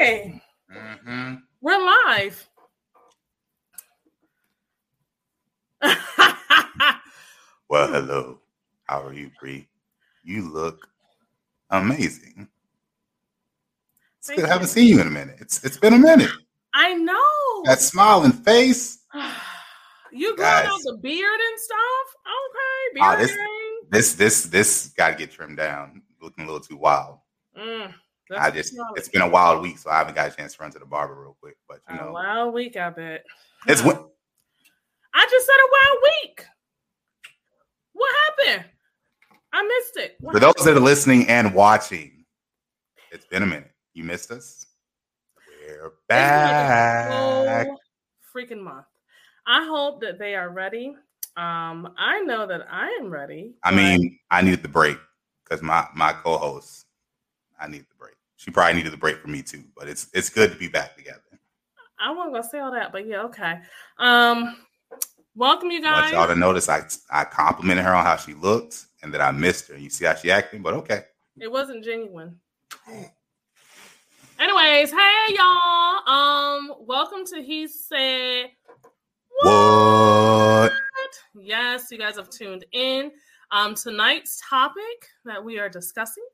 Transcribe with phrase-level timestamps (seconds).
[0.00, 0.40] Okay.
[0.74, 1.34] Mm-hmm.
[1.60, 2.48] We're live.
[7.68, 8.38] well, hello.
[8.84, 9.68] How are you, Bree?
[10.24, 10.88] You look
[11.68, 12.48] amazing.
[14.20, 14.48] It's Thank good.
[14.48, 15.36] I haven't seen you in a minute.
[15.38, 16.30] It's it's been a minute.
[16.72, 17.62] I know.
[17.64, 19.00] That smiling face.
[20.12, 22.16] you growing out the beard and stuff?
[22.38, 23.20] Okay, beard.
[23.20, 23.36] this,
[23.90, 26.00] this this this got to get trimmed down.
[26.22, 27.18] Looking a little too wild.
[27.54, 27.92] Mm.
[28.30, 30.62] That's I just it's been a wild week, so I haven't got a chance to
[30.62, 31.56] run to the barber real quick.
[31.68, 33.24] But you know, a wild week, I bet.
[33.66, 33.96] It's when
[35.14, 36.46] I just said a wild week.
[37.92, 38.70] What happened?
[39.52, 40.16] I missed it.
[40.20, 40.54] What For happened?
[40.58, 42.24] those that are listening and watching,
[43.10, 43.72] it's been a minute.
[43.94, 44.64] You missed us.
[45.66, 47.66] We're back.
[48.32, 48.86] freaking month.
[49.44, 50.94] I hope that they are ready.
[51.36, 53.54] Um, I know that I am ready.
[53.64, 54.98] I mean, I needed the break
[55.42, 56.86] because my my co-host,
[57.58, 59.64] I need the break she probably needed the break for me too.
[59.76, 61.20] But it's it's good to be back together.
[62.00, 63.60] I wasn't gonna say all that, but yeah, okay.
[63.98, 64.56] Um,
[65.34, 65.98] welcome you guys.
[65.98, 66.80] I want y'all to notice I
[67.10, 69.76] I complimented her on how she looked and that I missed her.
[69.76, 71.02] You see how she acting, but okay.
[71.36, 72.40] It wasn't genuine.
[74.38, 76.08] Anyways, hey y'all.
[76.08, 78.46] Um, welcome to He Said
[79.42, 80.72] What?
[80.72, 80.72] what?
[81.34, 83.12] Yes, you guys have tuned in.
[83.50, 86.24] Um, tonight's topic that we are discussing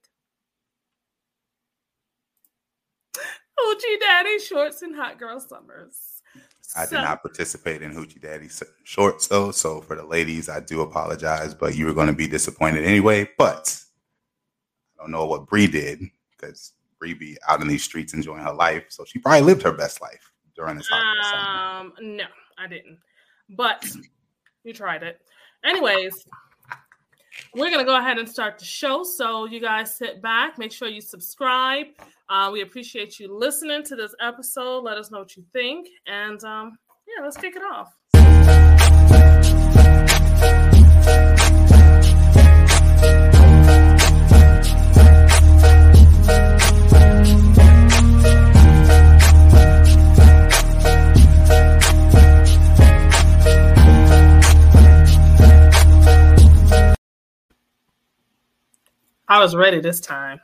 [3.59, 6.23] Hoochie Daddy shorts and hot girl summers.
[6.77, 6.97] I so.
[6.97, 8.49] did not participate in Hoochie Daddy
[8.85, 12.27] shorts though, so for the ladies, I do apologize, but you were going to be
[12.27, 13.29] disappointed anyway.
[13.39, 13.81] But
[14.99, 18.53] I don't know what Bree did because Bree be out in these streets enjoying her
[18.53, 20.89] life, so she probably lived her best life during this.
[20.89, 21.93] Time.
[22.01, 22.25] Um, no,
[22.59, 22.99] I didn't,
[23.51, 23.87] but
[24.65, 25.21] you tried it.
[25.65, 26.27] Anyways,
[27.55, 29.03] we're gonna go ahead and start the show.
[29.03, 31.87] So you guys sit back, make sure you subscribe.
[32.29, 34.81] Uh, we appreciate you listening to this episode.
[34.81, 35.89] Let us know what you think.
[36.07, 37.97] And um, yeah, let's kick it off.
[59.29, 60.41] I was ready this time.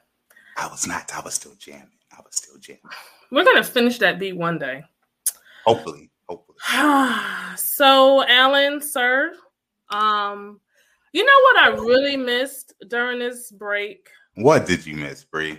[0.56, 1.15] I was not.
[1.15, 1.88] I was still jamming.
[2.10, 2.82] I was still jamming.
[3.31, 4.82] We're gonna finish that beat one day.
[5.65, 6.59] Hopefully, hopefully.
[7.56, 9.34] so, Alan, sir,
[9.91, 10.60] um,
[11.12, 14.09] you know what I really missed during this break?
[14.34, 15.59] What did you miss, Bree?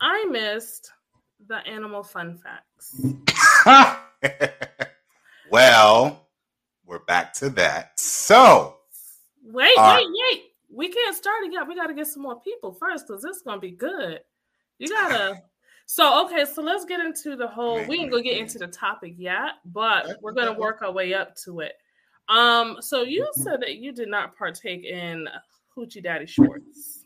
[0.00, 0.92] I missed
[1.46, 3.00] the animal fun facts.
[5.50, 6.28] well,
[6.84, 7.98] we're back to that.
[7.98, 8.76] So,
[9.42, 11.66] wait, uh, wait, wait we can't start it yet.
[11.68, 14.20] We got to get some more people first because this is gonna be good.
[14.78, 15.42] You gotta.
[15.86, 17.84] So okay, so let's get into the whole.
[17.84, 21.36] We ain't gonna get into the topic yet, but we're gonna work our way up
[21.44, 21.74] to it.
[22.30, 25.28] Um, so you said that you did not partake in
[25.76, 27.04] Hoochie Daddy shorts.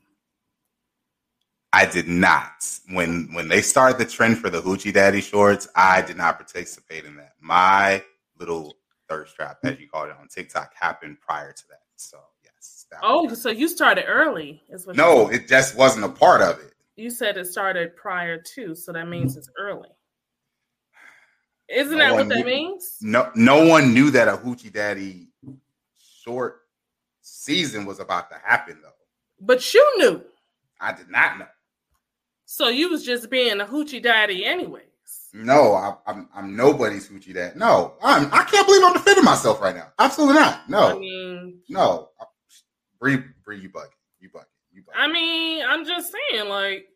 [1.73, 2.65] I did not.
[2.91, 7.05] When when they started the trend for the Hoochie Daddy shorts, I did not participate
[7.05, 7.33] in that.
[7.41, 8.03] My
[8.39, 8.77] little
[9.09, 11.83] thirst trap, as you call it on TikTok, happened prior to that.
[11.97, 12.19] So
[13.03, 14.63] Oh, so you started early?
[14.71, 16.73] Is what no, it just wasn't a part of it.
[16.97, 19.89] You said it started prior to, so that means it's early.
[21.69, 22.97] Isn't no that what that means?
[23.03, 25.29] No, no one knew that a Hoochie Daddy
[26.25, 26.63] short
[27.21, 28.89] season was about to happen, though.
[29.41, 30.23] But you knew.
[30.81, 31.47] I did not know.
[32.47, 34.85] So you was just being a Hoochie Daddy, anyways.
[35.35, 37.59] No, I, am I'm, I'm nobody's Hoochie Daddy.
[37.59, 38.33] No, I'm.
[38.33, 39.89] I can't believe I'm defending myself right now.
[39.99, 40.69] Absolutely not.
[40.71, 42.09] No, I mean, no.
[43.01, 43.89] Bree, Bree, you bugging.
[44.21, 44.45] You bugging.
[44.73, 44.97] You bugging.
[44.97, 46.87] I mean, I'm just saying, like,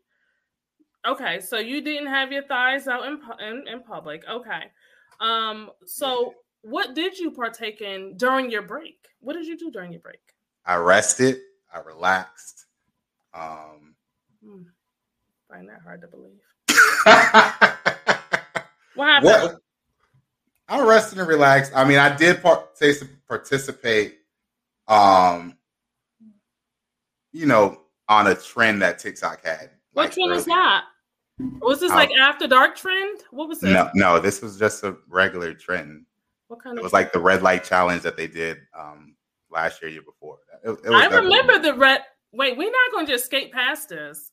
[1.07, 4.23] okay, so you didn't have your thighs out in in, in public.
[4.29, 4.65] Okay.
[5.21, 8.99] Um, so what did you partake in during your break?
[9.21, 10.21] What did you do during your break?
[10.65, 11.39] I rested,
[11.73, 12.67] I relaxed.
[13.35, 13.95] Um
[14.45, 14.63] hmm.
[15.49, 16.41] find that hard to believe.
[18.95, 19.25] what happened?
[19.25, 19.57] What?
[20.69, 21.73] I rested and relaxed.
[21.75, 22.79] I mean, I did part-
[23.29, 24.19] participate
[24.89, 25.57] um
[27.33, 29.71] you know, on a trend that TikTok had.
[29.93, 30.85] What like, trend was that?
[31.61, 33.21] Was this like after dark trend?
[33.31, 33.71] What was it?
[33.71, 36.05] No, no, this was just a regular trend.
[36.49, 36.83] What kind it of?
[36.83, 39.17] It was like the red light challenge that they did um
[39.51, 40.39] last year, year before.
[40.65, 42.03] It, it I remember the red.
[42.33, 44.31] Wait, we're not going to just skate past this.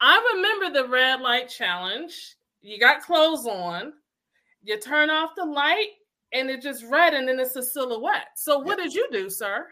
[0.00, 2.36] I remember the red light challenge.
[2.62, 3.92] You got clothes on.
[4.62, 5.88] You turn off the light,
[6.32, 8.28] and it just red, and then it's a silhouette.
[8.36, 8.88] So, what yes.
[8.88, 9.66] did you do, sir?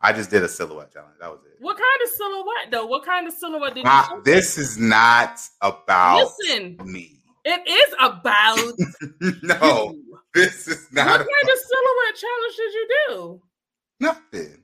[0.00, 1.16] I just did a silhouette challenge.
[1.20, 1.56] That was it.
[1.60, 2.86] What kind of silhouette though?
[2.86, 3.90] What kind of silhouette did you?
[3.90, 6.78] Uh, this is not about Listen.
[6.84, 7.20] me.
[7.44, 8.58] It is about
[9.42, 10.18] no, you.
[10.34, 11.06] this is not.
[11.06, 13.42] What not kind of silhouette challenge did you do?
[14.00, 14.62] nothing.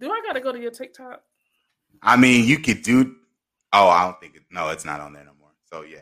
[0.00, 1.22] Do I gotta go to your TikTok?
[2.02, 3.16] I mean, you could do.
[3.72, 4.42] Oh, I don't think it.
[4.50, 5.52] No, it's not on there no more.
[5.72, 5.98] So yeah,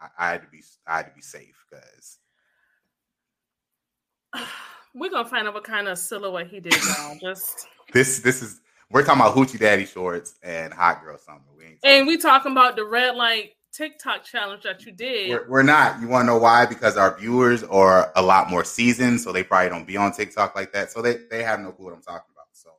[0.00, 0.62] I, I had to be.
[0.86, 2.18] I had to be safe because
[4.94, 7.12] We're gonna find out what kind of silhouette he did now.
[7.20, 8.20] Just this.
[8.20, 8.60] This is.
[8.90, 11.40] We're talking about hoochie daddy shorts and hot girl summer.
[11.56, 11.78] We ain't.
[11.82, 15.30] and we talking about the red light TikTok challenge that you did.
[15.30, 16.00] We're, we're not.
[16.00, 16.64] You want to know why?
[16.66, 20.54] Because our viewers are a lot more seasoned, so they probably don't be on TikTok
[20.54, 20.92] like that.
[20.92, 22.46] So they they have no clue what I'm talking about.
[22.52, 22.70] So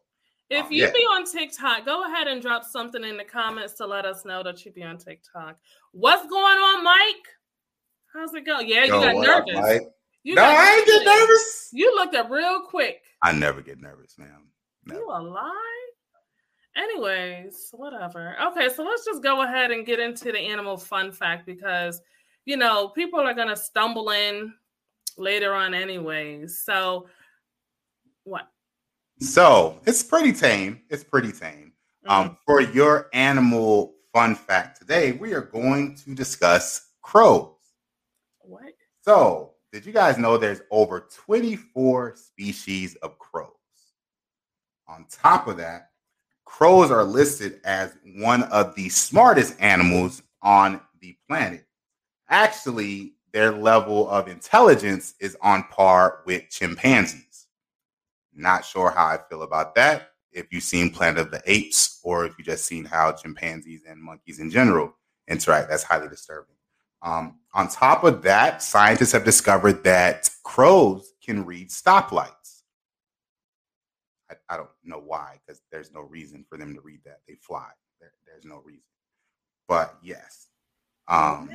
[0.49, 0.91] If Um, you yeah.
[0.91, 4.41] be on TikTok, go ahead and drop something in the comments to let us know
[4.43, 5.57] that you be on TikTok.
[5.91, 7.25] What's going on, Mike?
[8.13, 8.69] How's it going?
[8.69, 9.61] Yeah, Yo, you got up, nervous.
[9.61, 9.81] Mike?
[10.25, 11.69] You no, I ain't get nervous.
[11.71, 13.03] You looked up real quick.
[13.21, 14.47] I never get nervous, man.
[14.83, 14.99] Never.
[14.99, 15.87] You a lie?
[16.75, 18.35] Anyways, whatever.
[18.47, 22.01] Okay, so let's just go ahead and get into the animal fun fact because
[22.45, 24.51] you know people are gonna stumble in
[25.15, 26.59] later on, anyways.
[26.65, 27.07] So,
[28.23, 28.47] what?
[29.19, 30.81] So it's pretty tame.
[30.89, 31.73] It's pretty tame.
[32.07, 32.11] Mm.
[32.11, 37.51] Um, for your animal fun fact today, we are going to discuss crows.
[38.39, 38.73] what?
[39.03, 43.49] So, did you guys know there's over 24 species of crows?
[44.87, 45.89] On top of that,
[46.45, 51.65] crows are listed as one of the smartest animals on the planet.
[52.29, 57.47] Actually, their level of intelligence is on par with chimpanzees.
[58.33, 60.11] Not sure how I feel about that.
[60.31, 64.01] If you've seen Planet of the Apes, or if you've just seen how chimpanzees and
[64.01, 64.95] monkeys in general
[65.27, 66.54] interact, that's highly disturbing.
[67.05, 72.63] Um, on top of that, scientists have discovered that crows can read stoplights.
[74.29, 77.19] I, I don't know why, because there's no reason for them to read that.
[77.27, 77.69] They fly.
[78.01, 78.81] There, there's no reason.
[79.67, 80.47] But yes,
[81.07, 81.49] um,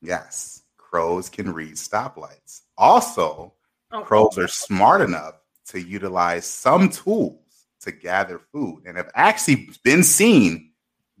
[0.00, 2.62] yes, crows can read stoplights.
[2.78, 3.54] Also,
[3.90, 5.34] Oh, crows are smart enough
[5.68, 7.40] to utilize some tools
[7.80, 10.72] to gather food and have actually been seen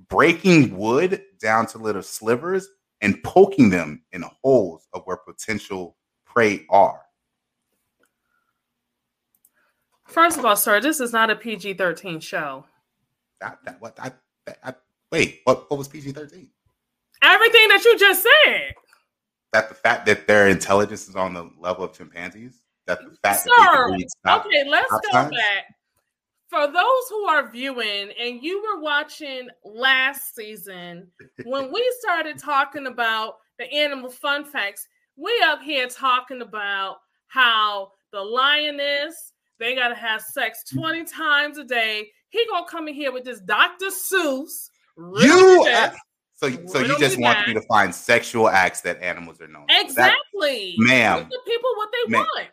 [0.08, 2.68] breaking wood down to little slivers
[3.00, 7.00] and poking them in holes of where potential prey are.
[10.06, 12.64] First of all, sir, this is not a PG 13 show.
[13.40, 14.12] That, that what I,
[14.46, 14.74] that, I
[15.12, 16.48] wait, what what was PG thirteen?
[17.22, 18.74] Everything that you just said.
[19.52, 22.62] That the fact that their intelligence is on the level of chimpanzees.
[22.86, 25.64] That the fact that Sir, they can read stop- Okay, let's go back.
[26.48, 31.08] For those who are viewing and you were watching last season,
[31.44, 34.86] when we started talking about the animal fun facts,
[35.16, 41.64] we up here talking about how the lioness they gotta have sex 20 times a
[41.64, 42.08] day.
[42.30, 43.86] He gonna come in here with this Dr.
[43.86, 44.70] Seuss.
[44.96, 45.66] You
[46.34, 49.62] so so you just want me to find sexual acts that animals are known.
[49.62, 49.66] for.
[49.68, 49.84] that.
[49.84, 50.76] Exactly.
[50.78, 51.20] Ma'am.
[51.20, 52.48] Give the people what they Ma'am, want.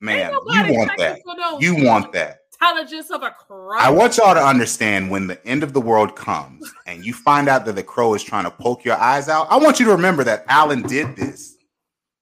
[0.00, 1.20] ma'am, you want that.
[1.60, 2.38] You want that.
[2.60, 3.78] Intelligence of a crow.
[3.78, 7.48] I want y'all to understand when the end of the world comes and you find
[7.48, 9.46] out that the crow is trying to poke your eyes out.
[9.50, 11.56] I want you to remember that Alan did this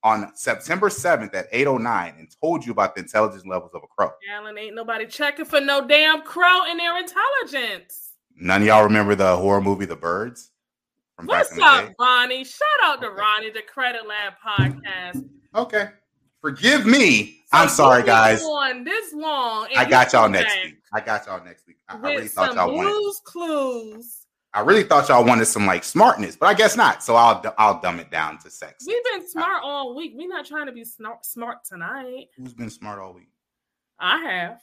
[0.03, 4.13] on September 7th at 809 and told you about the intelligence levels of a crow.
[4.33, 8.13] Alan ain't nobody checking for no damn crow in their intelligence.
[8.37, 10.51] None of y'all remember the horror movie The Birds
[11.17, 11.93] from back What's up?
[11.99, 12.45] Ronnie?
[12.45, 13.17] Shout out to Okay.
[13.21, 15.29] Ronnie, the Credit Lab podcast.
[15.55, 15.89] Okay.
[16.43, 17.41] Forgive me.
[17.57, 18.43] I'm sorry, guys.
[18.43, 20.77] On this long, I got y'all next week.
[20.93, 21.77] I got y'all next week.
[21.89, 23.15] I, I really thought y'all wanted.
[23.25, 24.27] clues.
[24.53, 27.03] I really thought y'all wanted some like smartness, but I guess not.
[27.03, 28.85] So I'll I'll dumb it down to sex.
[28.87, 30.13] We've been smart all week.
[30.15, 32.29] We're not trying to be smart, smart tonight.
[32.37, 33.29] Who's been smart all week?
[33.99, 34.61] I have.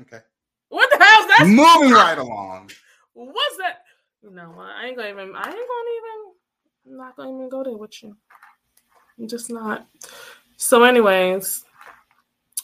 [0.00, 0.20] Okay.
[0.68, 1.44] What the hell's that?
[1.46, 2.70] Moving right along.
[3.14, 3.82] What's that?
[4.22, 5.34] No, I ain't gonna even.
[5.34, 5.54] I ain't gonna
[5.96, 6.34] even.
[6.86, 8.16] I'm not gonna even go there with you.
[9.18, 9.86] I'm just not.
[10.64, 11.62] So, anyways,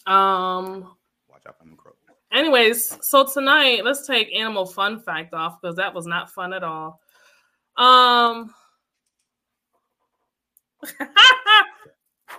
[0.06, 0.96] um,
[1.28, 1.96] Watch out for them crows.
[2.32, 6.64] anyways, so tonight let's take animal fun fact off because that was not fun at
[6.64, 6.98] all.
[7.76, 8.54] Um,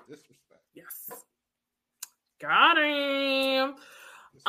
[0.10, 0.64] Disrespect.
[0.74, 1.12] yes,
[2.42, 3.76] got him.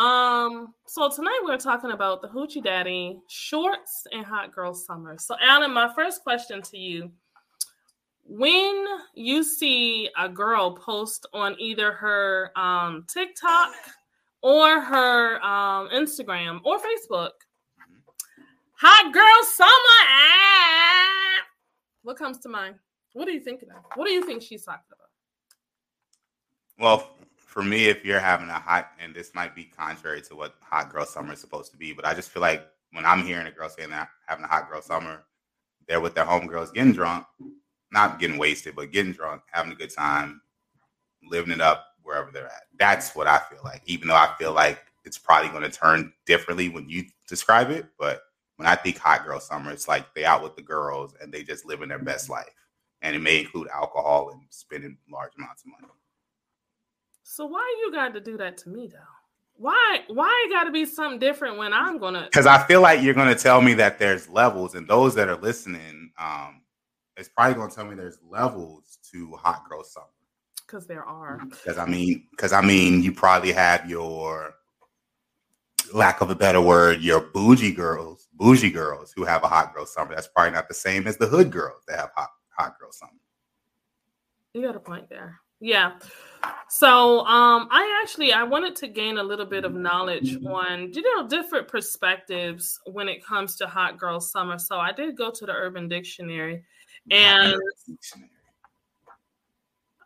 [0.02, 5.18] Um, so tonight we're talking about the Hoochie Daddy shorts and Hot Girl Summer.
[5.18, 7.12] So, Alan, my first question to you
[8.38, 13.74] when you see a girl post on either her um, TikTok
[14.40, 17.32] or her um, Instagram or Facebook,
[18.80, 21.44] Hot Girl Summer, ah,
[22.04, 22.76] what comes to mind?
[23.12, 23.84] What are you thinking of?
[23.96, 25.08] What do you think she's talking about?
[26.78, 30.54] Well, for me, if you're having a hot, and this might be contrary to what
[30.62, 33.46] hot girl summer is supposed to be, but I just feel like when I'm hearing
[33.46, 35.24] a girl saying that having a hot girl summer,
[35.86, 37.26] they're with their homegirls getting drunk,
[37.92, 40.40] not getting wasted, but getting drunk, having a good time,
[41.22, 42.64] living it up wherever they're at.
[42.78, 46.12] That's what I feel like, even though I feel like it's probably going to turn
[46.26, 47.86] differently when you describe it.
[47.98, 48.22] But
[48.56, 51.42] when I think hot girl summer, it's like they out with the girls and they
[51.42, 52.54] just living their best life.
[53.02, 55.92] And it may include alcohol and spending large amounts of money.
[57.22, 58.98] So why you got to do that to me though?
[59.56, 62.24] Why why it got to be something different when I'm gonna?
[62.24, 65.36] Because I feel like you're gonna tell me that there's levels, and those that are
[65.36, 66.62] listening, um,
[67.16, 70.06] it's probably gonna tell me there's levels to hot girl summer.
[70.66, 71.40] Because there are.
[71.50, 74.54] Because I mean, because I mean, you probably have your
[75.92, 79.84] lack of a better word, your bougie girls, bougie girls who have a hot girl
[79.84, 80.14] summer.
[80.14, 83.12] That's probably not the same as the hood girls that have hot hot girl summer.
[84.54, 85.40] You got a point there.
[85.60, 85.92] Yeah.
[86.68, 91.02] So um I actually I wanted to gain a little bit of knowledge on you
[91.02, 94.58] know different perspectives when it comes to hot girl summer.
[94.58, 96.64] So I did go to the Urban Dictionary
[97.10, 97.56] and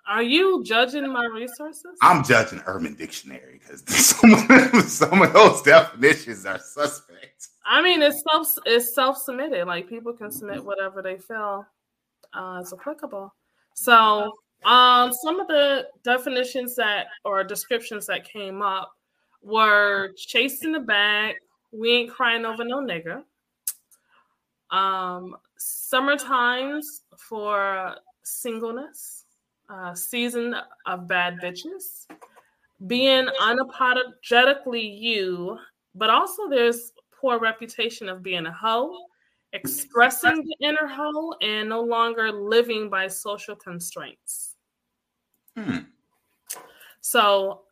[0.08, 1.98] are you judging my resources?
[2.00, 7.48] I'm judging Urban Dictionary because some, some of those definitions are suspect.
[7.64, 9.66] I mean, it's self it's self submitted.
[9.66, 11.66] Like people can submit whatever they feel
[12.32, 13.34] uh, is applicable.
[13.74, 14.32] So,
[14.64, 18.92] um, some of the definitions that or descriptions that came up
[19.42, 21.34] were chasing the bag.
[21.72, 23.24] We ain't crying over no nigga.
[24.70, 29.24] Um, summer times for singleness
[29.68, 30.54] uh, season
[30.86, 32.06] of bad bitches,
[32.86, 35.58] being unapologetically you,
[35.94, 39.06] but also there's poor reputation of being a hoe,
[39.52, 44.54] expressing the inner hoe, and no longer living by social constraints.
[45.56, 45.78] Hmm.
[47.00, 47.62] So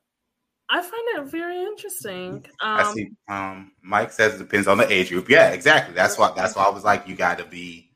[0.70, 2.44] I find it very interesting.
[2.60, 3.10] Um, I see.
[3.28, 5.28] Um, Mike says it depends on the age group.
[5.28, 5.94] Yeah, exactly.
[5.94, 6.32] That's why.
[6.34, 7.90] That's why I was like, you got to be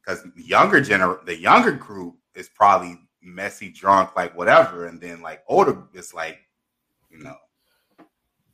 [0.00, 5.42] because younger gener the younger group is probably messy, drunk, like whatever, and then like
[5.48, 6.38] older is like,
[7.10, 7.36] you know,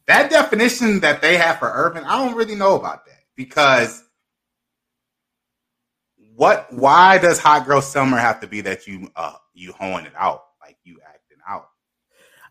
[0.06, 4.02] that definition that they have for urban, I don't really know about that because
[6.34, 6.72] what?
[6.72, 10.42] Why does hot girl summer have to be that you uh you hoeing it out
[10.60, 11.68] like you acting out?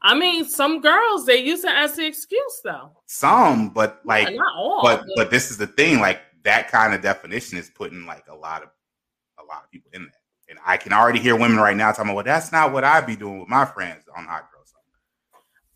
[0.04, 2.92] I mean, some girls they use it as the excuse though.
[3.06, 4.82] Some, but like, yeah, not all.
[4.84, 8.28] But, but but this is the thing, like that kind of definition is putting like
[8.28, 8.70] a lot of
[9.40, 10.12] a lot of people in there.
[10.50, 13.08] And I can already hear women right now talking about, well, that's not what I'd
[13.08, 14.84] be doing with my friends on Hot Girl Summer.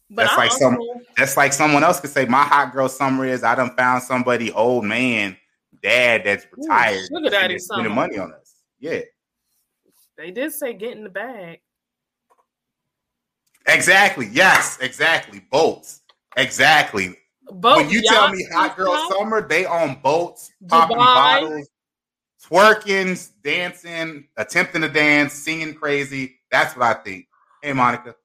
[0.09, 0.59] But that's I like also...
[0.59, 0.77] some
[1.15, 4.51] that's like someone else could say, my hot girl summer is I done found somebody
[4.51, 5.37] old man,
[5.81, 8.55] dad that's retired Ooh, daddy spending money on us.
[8.79, 9.01] Yeah.
[10.17, 11.59] They did say get in the bag.
[13.67, 14.27] Exactly.
[14.31, 15.41] Yes, exactly.
[15.51, 16.01] Boats.
[16.35, 17.17] Exactly.
[17.49, 21.69] Boats, when you tell me hot girl summer, they on boats, popping bottles,
[22.43, 26.39] twerking, dancing, attempting to dance, singing crazy.
[26.51, 27.27] That's what I think.
[27.61, 28.15] Hey, Monica.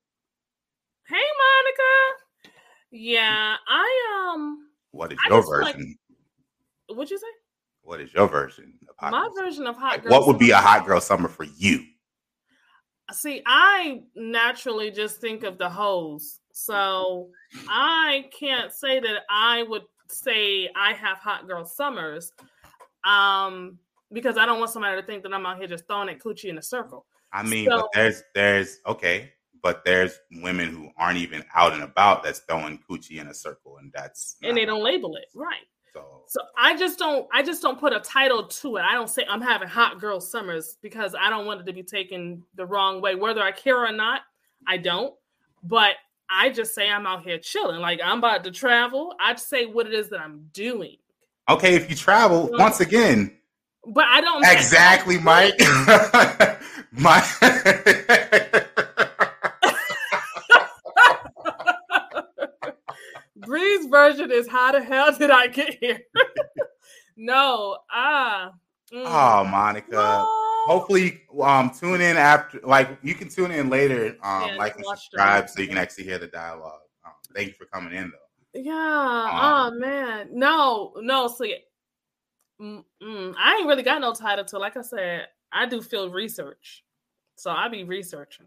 [1.09, 2.23] Hey, Monica.
[2.91, 4.69] Yeah, I um.
[4.91, 5.97] What is I your version?
[6.89, 7.27] Like, what'd you say?
[7.83, 9.11] What is your version of hot?
[9.11, 10.13] My version of hot girl.
[10.13, 11.85] What would be a hot girl summer for you?
[13.11, 17.29] See, I naturally just think of the hoes, so
[17.69, 22.33] I can't say that I would say I have hot girl summers.
[23.05, 23.79] Um,
[24.13, 26.51] because I don't want somebody to think that I'm out here just throwing at coochie
[26.51, 27.07] in a circle.
[27.33, 29.33] I mean, so, but there's there's okay,
[29.63, 33.79] but there's women who aren't even out and about that's throwing coochie in a circle,
[33.79, 35.67] and that's and they don't label it right.
[35.95, 38.83] So, so I just don't I just don't put a title to it.
[38.83, 41.83] I don't say I'm having hot girl summers because I don't want it to be
[41.83, 44.23] taken the wrong way, whether I care or not.
[44.67, 45.15] I don't,
[45.63, 45.95] but
[46.31, 47.81] I just say I'm out here chilling.
[47.81, 49.15] Like I'm about to travel.
[49.21, 50.97] I'd say what it is that I'm doing.
[51.49, 52.59] Okay, if you travel, mm-hmm.
[52.59, 53.37] once again,
[53.87, 55.55] but I don't exactly, Mike.
[56.93, 57.21] My
[63.79, 66.01] Bree's version is how the hell did I get here?
[67.17, 68.53] no, ah.
[68.93, 69.05] Mm.
[69.07, 69.91] Oh, Monica.
[69.91, 70.39] No.
[70.67, 72.61] Hopefully, um, tune in after.
[72.63, 74.17] Like, you can tune in later.
[74.23, 76.81] Um, yeah, like and subscribe so you can actually hear the dialogue.
[77.05, 78.61] Um, thank you for coming in, though.
[78.61, 78.73] Yeah.
[78.73, 80.29] Um, oh man.
[80.33, 81.27] No, no.
[81.29, 81.47] So
[82.61, 83.35] Mm-mm.
[83.39, 84.59] I ain't really got no title to.
[84.59, 86.85] Like I said, I do field research,
[87.35, 88.47] so I be researching.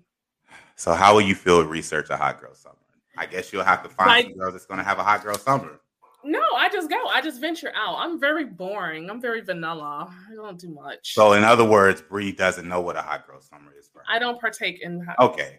[0.75, 2.75] So how will you field research a hot girl summer?
[3.17, 5.23] I guess you'll have to find like, some girls that's going to have a hot
[5.23, 5.79] girl summer.
[6.23, 7.05] No, I just go.
[7.07, 7.97] I just venture out.
[7.99, 9.11] I'm very boring.
[9.11, 10.11] I'm very vanilla.
[10.31, 11.13] I don't do much.
[11.13, 14.05] So, in other words, Bree doesn't know what a hot girl summer is for her.
[14.09, 15.01] I don't partake in.
[15.01, 15.57] Hot okay,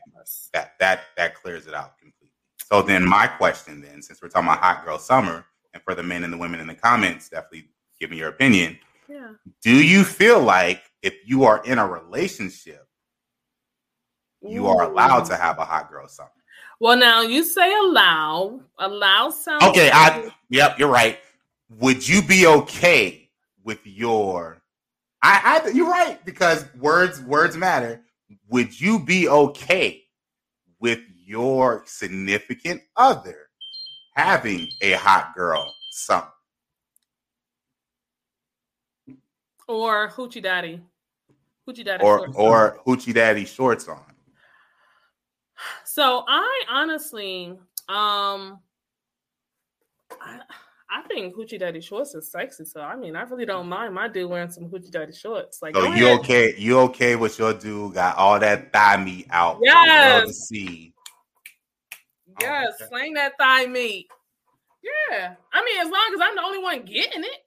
[0.52, 2.32] that that that clears it out completely.
[2.68, 6.02] So then, my question then, since we're talking about hot girl summer, and for the
[6.02, 7.68] men and the women in the comments, definitely
[8.00, 8.76] give me your opinion.
[9.08, 9.34] Yeah.
[9.62, 12.88] Do you feel like if you are in a relationship,
[14.42, 16.30] you are allowed to have a hot girl summer?
[16.80, 18.61] Well, now you say allow.
[18.78, 19.90] Allow sounds okay.
[19.92, 21.18] I yep, you're right.
[21.78, 23.30] Would you be okay
[23.64, 24.62] with your?
[25.23, 28.02] I, I you're right because words words matter.
[28.49, 30.04] Would you be okay
[30.78, 33.49] with your significant other
[34.14, 36.28] having a hot girl summer?
[39.66, 40.80] Or hoochie daddy.
[41.66, 42.04] Hoochie daddy.
[42.04, 44.15] Or or hoochie daddy shorts on.
[45.97, 48.61] So I honestly, um,
[50.21, 50.41] I,
[50.91, 52.67] I think hoochie daddy shorts is sexy.
[52.67, 55.62] So I mean, I really don't mind my dude wearing some hoochie daddy shorts.
[55.62, 56.55] Like, so you okay?
[56.59, 59.59] You okay with your dude got all that thigh meat out?
[59.62, 60.26] Yes.
[60.26, 60.93] To see.
[62.43, 62.88] Yes, oh, okay.
[62.91, 64.09] slang that thigh meat.
[64.83, 67.41] Yeah, I mean, as long as I'm the only one getting it,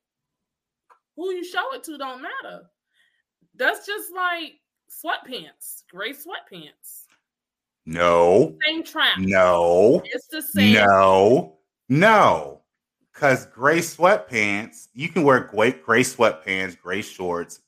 [1.15, 2.63] who you show it to don't matter.
[3.53, 4.53] That's just like
[4.89, 6.98] sweatpants, gray sweatpants.
[7.85, 8.55] No.
[8.65, 9.17] Same trap.
[9.17, 10.01] No.
[10.05, 10.73] It's the same.
[10.73, 11.57] No.
[11.87, 12.61] No.
[13.13, 17.61] Because gray sweatpants, you can wear gray, gray sweatpants, gray shorts,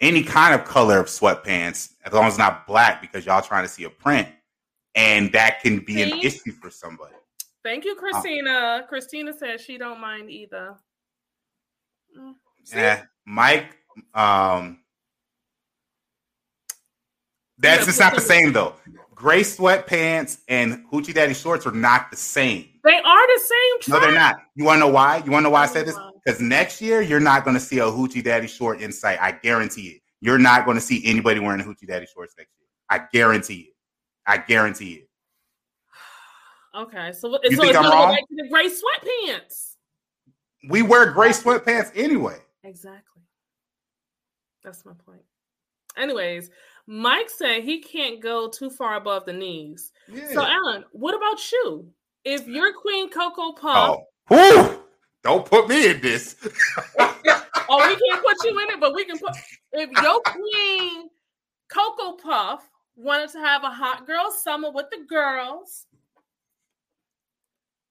[0.00, 3.64] any kind of color of sweatpants, as long as it's not black, because y'all trying
[3.64, 4.28] to see a print.
[4.94, 6.02] And that can be see?
[6.02, 7.14] an issue for somebody.
[7.64, 8.84] Thank you, Christina.
[8.88, 10.76] Christina says she don't mind either.
[12.18, 12.34] Mm.
[12.72, 13.76] Yeah, Mike.
[14.14, 14.80] Um,
[17.58, 18.74] that's just not the same though
[19.18, 22.68] gray sweatpants and hoochie daddy shorts are not the same.
[22.84, 23.92] They are the same.
[23.92, 24.36] No, they're not.
[24.54, 25.16] You want to know why?
[25.24, 25.96] You want to know why I said this?
[25.98, 29.18] Oh, because next year you're not going to see a hoochie daddy short in sight.
[29.20, 30.02] I guarantee it.
[30.20, 32.68] You're not going to see anybody wearing a hoochie daddy shorts next year.
[32.88, 33.74] I guarantee it.
[34.26, 35.04] I guarantee it.
[36.76, 38.16] Okay, so you so think I'm wrong?
[38.30, 39.72] the gray sweatpants.
[40.68, 42.36] We wear gray sweatpants anyway.
[42.62, 43.22] Exactly.
[44.62, 45.22] That's my point.
[45.96, 46.50] Anyways,
[46.90, 49.92] Mike said he can't go too far above the knees.
[50.10, 50.32] Yeah.
[50.32, 51.86] So, Alan, what about you?
[52.24, 54.82] If you're Queen Coco Puff, oh,
[55.22, 56.36] don't put me in this.
[56.98, 59.36] oh, we can't put you in it, but we can put.
[59.72, 61.10] If your Queen
[61.70, 65.84] Coco Puff wanted to have a hot girl summer with the girls,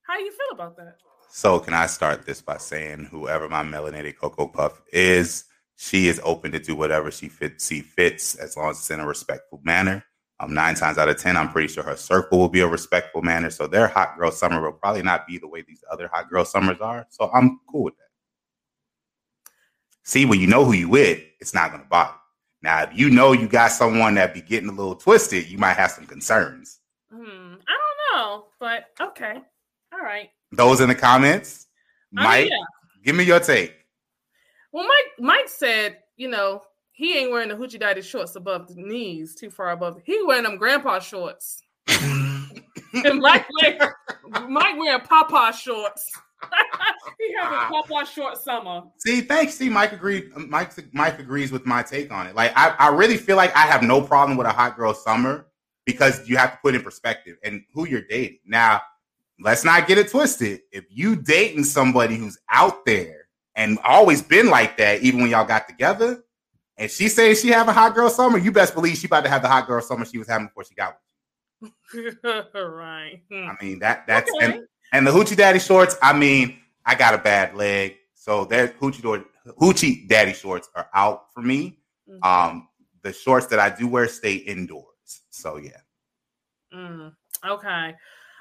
[0.01, 0.95] how you feel about that?
[1.29, 5.43] So, can I start this by saying, whoever my melanated Cocoa Puff is,
[5.77, 8.99] she is open to do whatever she fit, see fits as long as it's in
[8.99, 10.03] a respectful manner.
[10.39, 13.21] Um, nine times out of ten, I'm pretty sure her circle will be a respectful
[13.21, 13.51] manner.
[13.51, 16.45] So their hot girl summer will probably not be the way these other hot girl
[16.45, 17.05] summers are.
[17.09, 19.51] So I'm cool with that.
[20.03, 22.17] See, when you know who you with, it's not gonna bother.
[22.63, 25.77] Now, if you know you got someone that be getting a little twisted, you might
[25.77, 26.79] have some concerns.
[27.11, 29.41] Hmm, I don't know, but okay,
[29.93, 30.29] all right.
[30.51, 31.67] Those in the comments,
[32.11, 32.57] Mike, yeah.
[33.03, 33.75] give me your take.
[34.77, 36.61] Well, Mike Mike said, you know,
[36.91, 39.99] he ain't wearing the hoochie daddy shorts above the knees, too far above.
[40.03, 41.63] He wearing them grandpa shorts.
[41.87, 43.95] and Mike wear,
[44.47, 46.07] Mike wearing papa shorts.
[47.17, 48.83] he having papa short summer.
[48.99, 49.55] See, thanks.
[49.55, 50.29] See, Mike agreed.
[50.35, 52.35] Mike Mike agrees with my take on it.
[52.35, 55.47] Like, I, I really feel like I have no problem with a hot girl summer
[55.87, 58.41] because you have to put in perspective and who you're dating.
[58.45, 58.83] Now,
[59.39, 60.59] let's not get it twisted.
[60.71, 63.16] If you dating somebody who's out there
[63.57, 66.23] and always been like that, even when y'all got together.
[66.77, 68.37] And she says she have a hot girl summer.
[68.37, 70.63] You best believe she about to have the hot girl summer she was having before
[70.63, 70.97] she got
[71.59, 72.13] with you.
[72.53, 73.19] right.
[73.31, 74.45] I mean that that's okay.
[74.45, 75.97] and, and the hoochie daddy shorts.
[76.03, 79.25] I mean, I got a bad leg, so that hoochie
[79.59, 81.79] hoochie daddy shorts are out for me.
[82.07, 82.23] Mm-hmm.
[82.23, 82.69] Um,
[83.01, 84.85] the shorts that I do wear stay indoors.
[85.31, 85.79] So yeah.
[86.71, 87.11] Mm,
[87.43, 87.95] okay.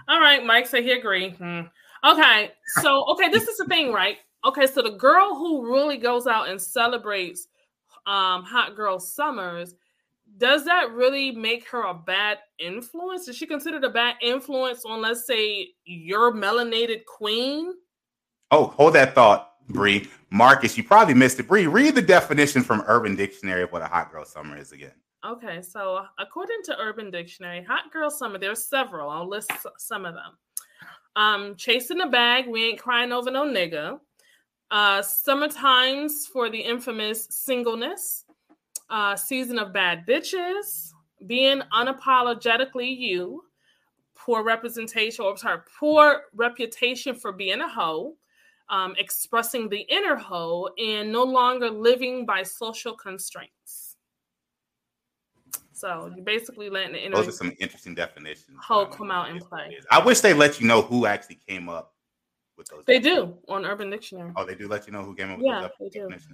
[0.08, 0.44] All right.
[0.44, 1.30] Mike said he agree.
[1.30, 1.62] Hmm.
[2.04, 2.52] Okay.
[2.82, 4.18] So okay, this is the thing, right?
[4.46, 7.48] Okay, so the girl who really goes out and celebrates
[8.06, 9.74] um, hot girl summers,
[10.38, 13.26] does that really make her a bad influence?
[13.26, 17.72] Is she considered a bad influence on, let's say, your melanated queen?
[18.52, 20.08] Oh, hold that thought, Bree.
[20.30, 21.48] Marcus, you probably missed it.
[21.48, 24.94] Bree, read the definition from Urban Dictionary of what a hot girl summer is again.
[25.24, 29.10] Okay, so according to Urban Dictionary, hot girl summer, there's several.
[29.10, 30.38] I'll list some of them.
[31.16, 33.98] Um, chasing the bag, we ain't crying over no nigga
[34.70, 38.24] uh, summer times for the infamous singleness,
[38.90, 40.92] uh, season of bad bitches,
[41.26, 43.42] being unapologetically you,
[44.14, 48.14] poor representation, or sorry, poor reputation for being a hoe,
[48.68, 53.96] um, expressing the inner hoe and no longer living by social constraints.
[55.72, 58.56] So you basically letting the inner Those are some interesting definitions.
[58.60, 59.76] hoe come out and play.
[59.90, 61.92] I wish they let you know who actually came up
[62.56, 62.84] with those.
[62.86, 64.32] They do on Urban Dictionary.
[64.36, 66.08] Oh, they do let you know who came up with Yeah, those they do.
[66.10, 66.26] That's,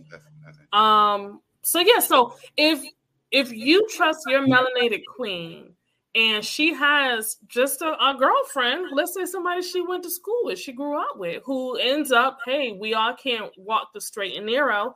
[0.44, 0.58] that's.
[0.72, 1.40] Um.
[1.62, 2.00] So yeah.
[2.00, 2.82] So if
[3.30, 5.74] if you trust your melanated queen
[6.14, 10.58] and she has just a, a girlfriend, let's say somebody she went to school with,
[10.58, 14.44] she grew up with, who ends up, hey, we all can't walk the straight and
[14.44, 14.94] narrow,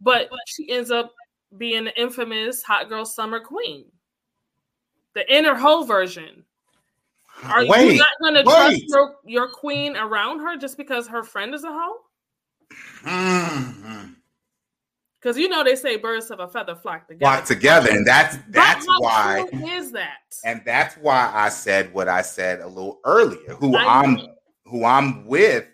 [0.00, 1.12] but she ends up
[1.58, 3.84] being the infamous hot girl summer queen,
[5.14, 6.44] the inner hoe version.
[7.42, 11.54] Are you not going to trust your, your queen around her just because her friend
[11.54, 11.96] is a hoe?
[13.02, 14.14] Mhm.
[15.20, 17.20] Because you know they say birds of a feather flock together.
[17.20, 20.18] Flock together, and that's that's why, is that?
[20.44, 23.54] and that's why I said what I said a little earlier.
[23.54, 24.34] Who I I'm, know.
[24.66, 25.66] who I'm with,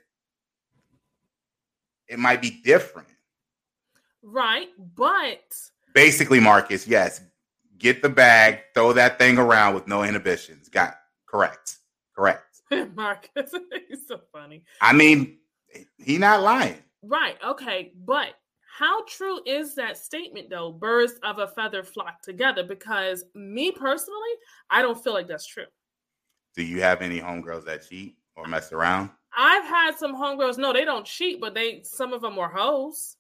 [2.09, 3.09] it might be different.
[4.23, 5.55] Right, but
[5.95, 7.21] Basically, Marcus, yes,
[7.79, 10.69] get the bag, throw that thing around with no inhibitions.
[10.69, 10.95] Got
[11.31, 11.79] correct,
[12.15, 12.63] correct.
[12.95, 13.53] Marcus,
[13.89, 14.65] he's so funny.
[14.81, 15.39] I mean,
[15.99, 16.79] he not lying.
[17.03, 18.35] Right, okay, but
[18.79, 20.73] how true is that statement though?
[20.73, 22.63] Birds of a feather flock together.
[22.63, 24.31] Because me personally,
[24.71, 25.67] I don't feel like that's true.
[26.57, 29.11] Do you have any homegirls that cheat or mess around?
[29.37, 30.59] I've had some homegirls.
[30.59, 33.17] No, they don't cheat, but they some of them were hoes.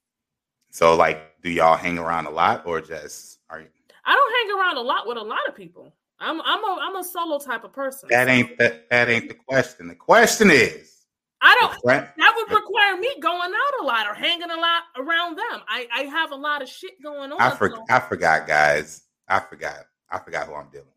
[0.72, 3.66] So, like, do y'all hang around a lot, or just are you?
[4.04, 5.94] I don't hang around a lot with a lot of people.
[6.20, 8.08] I'm I'm a I'm a solo type of person.
[8.10, 9.88] That ain't that, that ain't the question.
[9.88, 11.06] The question is,
[11.40, 15.36] I don't that would require me going out a lot or hanging a lot around
[15.36, 15.62] them.
[15.68, 17.40] I, I have a lot of shit going on.
[17.40, 19.02] I for, so- I forgot, guys.
[19.28, 19.86] I forgot.
[20.10, 20.94] I forgot who I'm dealing with.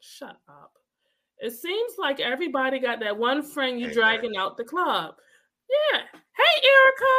[0.00, 0.72] Shut up.
[1.38, 5.14] It seems like everybody got that one friend you Hey, dragging out the club.
[5.68, 6.00] Yeah.
[6.12, 7.14] Hey, Erica.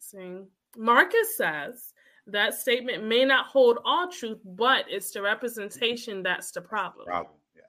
[0.00, 1.92] See, Marcus says
[2.28, 7.06] that statement may not hold all truth, but it's the representation that's the problem.
[7.06, 7.34] Problem.
[7.54, 7.64] Yes.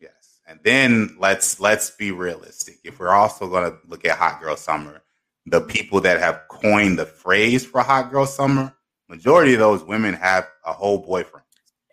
[0.00, 0.40] Yes.
[0.46, 2.78] And then let's let's be realistic.
[2.84, 5.02] If we're also going to look at hot girl summer,
[5.46, 8.74] the people that have coined the phrase for hot girl summer,
[9.08, 11.44] majority of those women have a whole boyfriend.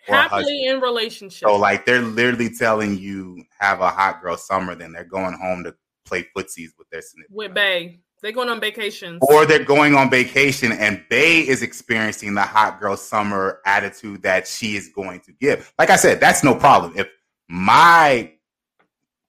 [0.07, 0.41] or a husband.
[0.41, 1.47] Happily in relationship.
[1.47, 5.63] So like they're literally telling you have a hot girl summer, then they're going home
[5.63, 7.53] to play footsies with their significant with.
[7.53, 7.99] Bay.
[8.21, 9.19] They're going on vacation.
[9.21, 14.47] Or they're going on vacation and Bay is experiencing the hot girl summer attitude that
[14.47, 15.71] she is going to give.
[15.77, 16.93] Like I said, that's no problem.
[16.95, 17.07] If
[17.47, 18.31] my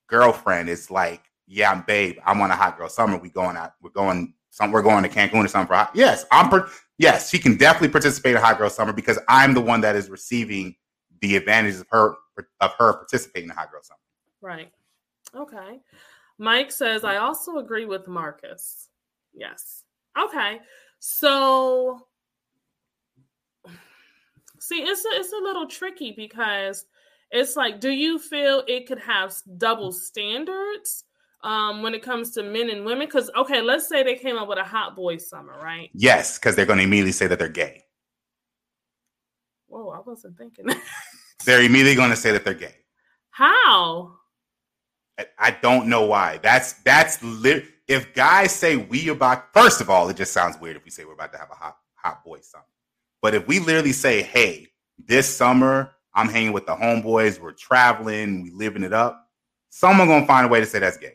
[0.09, 3.19] girlfriend is like, yeah, I'm babe, I'm on a hot girl summer.
[3.19, 5.91] We going out, we're going some we're going to Cancun or something for hot.
[5.95, 9.61] Yes, I'm per- yes, she can definitely participate in hot girl summer because I'm the
[9.61, 10.75] one that is receiving
[11.21, 12.17] the advantages of her
[12.61, 13.99] of her participating in hot girl summer.
[14.41, 14.73] Right.
[15.35, 15.81] Okay.
[16.39, 18.89] Mike says, I also agree with Marcus.
[19.35, 19.85] Yes.
[20.19, 20.59] Okay.
[21.01, 22.01] So,
[24.61, 26.85] see, it's a, it's a little tricky because
[27.31, 31.05] it's like, do you feel it could have double standards
[31.43, 33.07] um, when it comes to men and women?
[33.07, 35.91] Because, okay, let's say they came up with a hot boy summer, right?
[35.93, 37.85] Yes, because they're going to immediately say that they're gay.
[39.67, 40.67] Whoa, I wasn't thinking.
[41.45, 42.75] They're immediately going to say that they're gay.
[43.31, 44.18] How?
[45.39, 46.39] I- don't know why.
[46.43, 47.65] That's that's lit.
[47.87, 51.05] If guys say we about, first of all, it just sounds weird if we say
[51.05, 52.65] we're about to have a hot hot boy summer.
[53.23, 58.43] But if we literally say, "Hey, this summer I'm hanging with the homeboys, we're traveling,
[58.43, 59.29] we living it up,"
[59.71, 61.15] someone gonna find a way to say that's gay.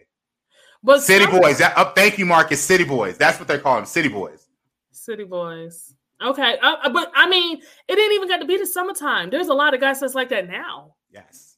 [0.82, 1.60] But City some- boys.
[1.60, 1.96] That, up.
[1.96, 2.62] thank you, Marcus.
[2.62, 3.18] City boys.
[3.18, 4.48] That's what they're calling city boys.
[4.92, 5.94] City boys.
[6.22, 9.30] Okay, uh, uh, but I mean, it didn't even got to be the summertime.
[9.30, 10.96] There's a lot of guys that's like that now.
[11.12, 11.53] Yes.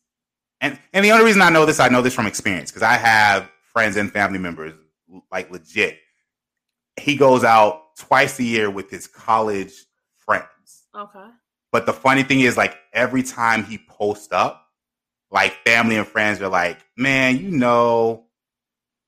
[0.65, 2.93] And and the only reason I know this, I know this from experience because I
[2.93, 4.73] have friends and family members
[5.32, 5.99] like legit.
[6.99, 9.73] He goes out twice a year with his college
[10.17, 10.88] friends.
[10.95, 11.28] Okay.
[11.71, 14.65] But the funny thing is, like every time he posts up,
[15.30, 18.25] like family and friends are like, "Man, you know,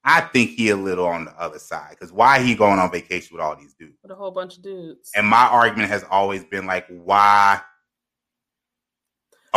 [0.04, 3.36] I think he a little on the other side because why he going on vacation
[3.36, 5.12] with all these dudes?" With a whole bunch of dudes.
[5.16, 7.62] And my argument has always been like, "Why?"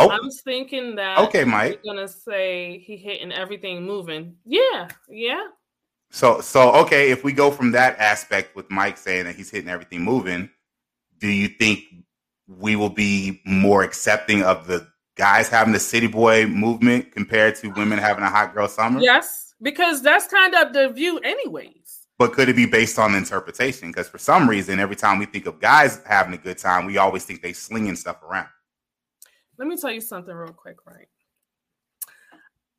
[0.01, 1.17] Oh, I was thinking that.
[1.19, 1.79] okay, Mike.
[1.83, 4.35] You're gonna say he hitting everything moving.
[4.45, 5.47] Yeah, yeah.
[6.09, 9.69] So so okay, if we go from that aspect with Mike saying that he's hitting
[9.69, 10.49] everything moving,
[11.19, 11.83] do you think
[12.47, 17.69] we will be more accepting of the guys having the city boy movement compared to
[17.69, 18.99] women having a hot girl summer?
[18.99, 22.07] Yes, because that's kind of the view, anyways.
[22.17, 23.89] But could it be based on interpretation?
[23.89, 26.97] Because for some reason, every time we think of guys having a good time, we
[26.97, 28.47] always think they slinging stuff around.
[29.61, 31.07] Let me tell you something real quick, right?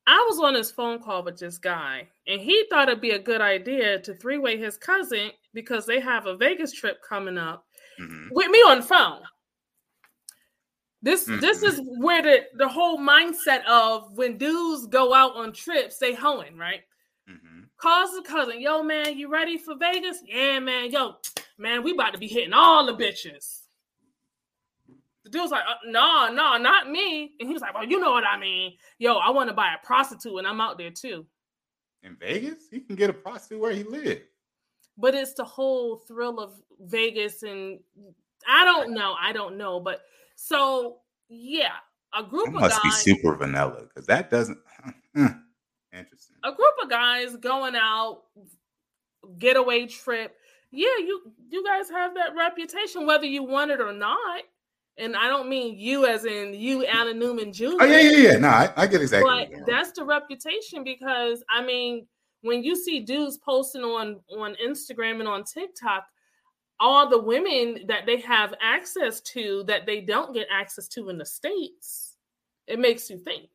[0.05, 3.21] I was on this phone call with this guy, and he thought it'd be a
[3.21, 7.65] good idea to three way his cousin because they have a Vegas trip coming up
[8.01, 8.31] mm-hmm.
[8.33, 9.21] with me on the phone.
[11.03, 11.39] This mm-hmm.
[11.39, 16.15] this is where the the whole mindset of when dudes go out on trips, they
[16.15, 16.81] hoeing right.
[17.31, 17.61] Mm-hmm.
[17.77, 20.19] Calls the cousin, yo man, you ready for Vegas?
[20.25, 21.15] Yeah, man, yo,
[21.59, 23.62] man, we about to be hitting all the bitches.
[25.33, 27.33] Dude was like, uh, no, no, not me.
[27.41, 28.75] And he was like, well, you know what I mean.
[28.99, 31.25] Yo, I want to buy a prostitute and I'm out there too.
[32.03, 32.69] In Vegas?
[32.71, 34.21] He can get a prostitute where he lives.
[34.99, 37.81] But it's the whole thrill of Vegas and
[38.47, 39.15] I don't know.
[39.19, 39.81] I don't know.
[39.81, 40.03] But
[40.37, 40.99] so
[41.31, 41.77] yeah,
[42.13, 44.59] a group that of must guys, be super vanilla because that doesn't
[45.15, 45.27] hmm,
[45.95, 46.37] interesting.
[46.45, 48.25] A group of guys going out,
[49.39, 50.37] getaway trip.
[50.71, 54.43] Yeah, you you guys have that reputation, whether you want it or not
[54.99, 57.65] and I don't mean you as in you, Alan Newman Jr.
[57.81, 58.37] Oh yeah, yeah, yeah.
[58.39, 59.49] No, I, I get exactly.
[59.51, 62.07] But that's the reputation because I mean,
[62.43, 66.05] when you see dudes posting on on Instagram and on TikTok,
[66.79, 71.19] all the women that they have access to that they don't get access to in
[71.19, 72.17] the states,
[72.67, 73.49] it makes you think.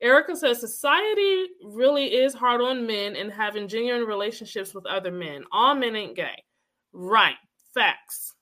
[0.00, 5.42] Erica says society really is hard on men and having genuine relationships with other men.
[5.50, 6.44] All men ain't gay.
[6.92, 7.34] Right.
[7.74, 8.34] Facts.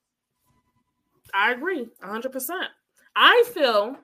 [1.34, 2.50] I agree 100%.
[3.14, 3.96] I feel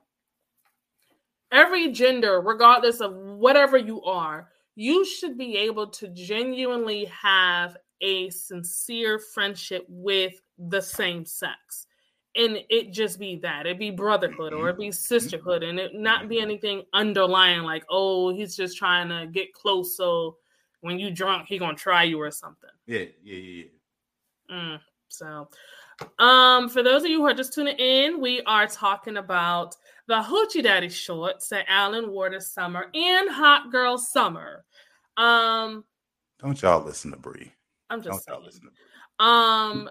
[1.50, 8.30] every gender, regardless of whatever you are, you should be able to genuinely have a
[8.30, 11.86] sincere friendship with the same sex.
[12.34, 16.30] And it just be that it be brotherhood or it be sisterhood, and it not
[16.30, 19.98] be anything underlying like, oh, he's just trying to get close.
[19.98, 20.38] So
[20.80, 22.70] when you drunk, he gonna try you or something.
[22.86, 23.64] Yeah, yeah, yeah.
[24.48, 24.56] yeah.
[24.56, 25.48] Mm, so
[26.18, 30.20] um, for those of you who are just tuning in, we are talking about the
[30.20, 34.64] Hoochie Daddy shorts that Alan wore this summer and Hot Girl Summer.
[35.16, 35.84] Um,
[36.38, 37.52] don't y'all listen to Bree.
[37.90, 38.60] I'm just don't saying.
[39.18, 39.90] Um,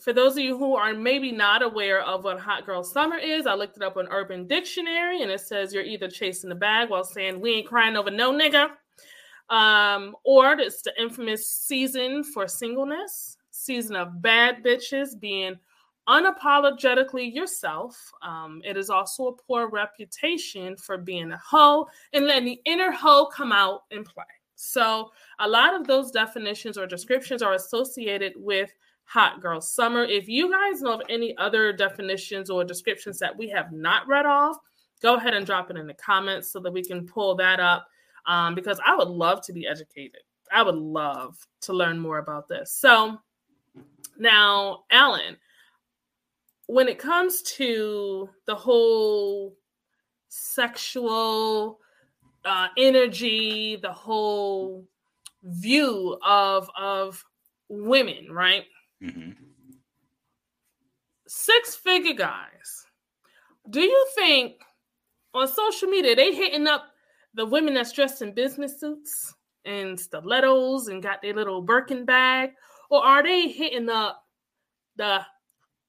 [0.00, 3.46] for those of you who are maybe not aware of what Hot Girl Summer is,
[3.46, 6.90] I looked it up on Urban Dictionary, and it says you're either chasing the bag
[6.90, 8.70] while saying we ain't crying over no nigga,
[9.48, 13.35] um, or it's the infamous season for singleness
[13.66, 15.56] season of bad bitches being
[16.08, 18.10] unapologetically yourself.
[18.22, 22.92] Um, it is also a poor reputation for being a hoe and letting the inner
[22.92, 24.24] hoe come out and play.
[24.54, 28.70] So, a lot of those definitions or descriptions are associated with
[29.04, 30.02] hot girl summer.
[30.02, 34.24] If you guys know of any other definitions or descriptions that we have not read
[34.24, 34.56] off,
[35.02, 37.86] go ahead and drop it in the comments so that we can pull that up
[38.26, 40.22] um, because I would love to be educated.
[40.50, 42.72] I would love to learn more about this.
[42.72, 43.18] So,
[44.18, 45.36] now, Alan,
[46.66, 49.56] when it comes to the whole
[50.28, 51.78] sexual
[52.44, 54.86] uh, energy, the whole
[55.42, 57.24] view of of
[57.68, 58.64] women, right?
[59.02, 59.30] Mm-hmm.
[61.26, 62.86] Six figure guys.
[63.68, 64.62] Do you think
[65.34, 66.86] on social media they hitting up
[67.34, 72.50] the women that's dressed in business suits and stilettos and got their little Birkin bag,
[72.90, 74.22] or are they hitting up
[74.96, 75.20] the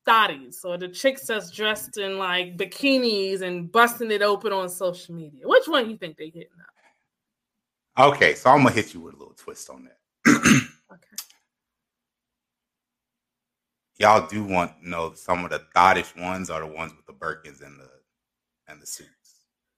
[0.08, 5.16] thotties or the chicks that's dressed in like bikinis and busting it open on social
[5.16, 5.48] media?
[5.48, 8.14] Which one do you think they hitting up?
[8.14, 9.98] Okay, so I'm gonna hit you with a little twist on that.
[10.94, 11.02] okay.
[13.98, 17.14] Y'all do want to know some of the thottish ones are the ones with the
[17.14, 17.90] Birkins and the
[18.68, 19.10] and the suits.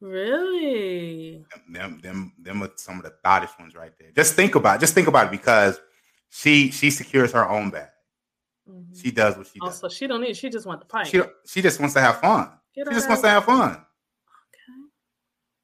[0.01, 1.45] Really?
[1.69, 4.11] Them, them, them are some of the thottish ones right there.
[4.15, 4.79] Just think about it.
[4.79, 5.79] Just think about it because
[6.29, 7.89] she she secures her own bag.
[8.69, 8.97] Mm-hmm.
[8.97, 9.81] She does what she does.
[9.83, 10.37] Also, she don't need.
[10.37, 11.07] She just wants to pipe.
[11.07, 12.49] She she just wants to have fun.
[12.75, 13.71] Get she just wants to have fun.
[13.71, 13.83] Okay.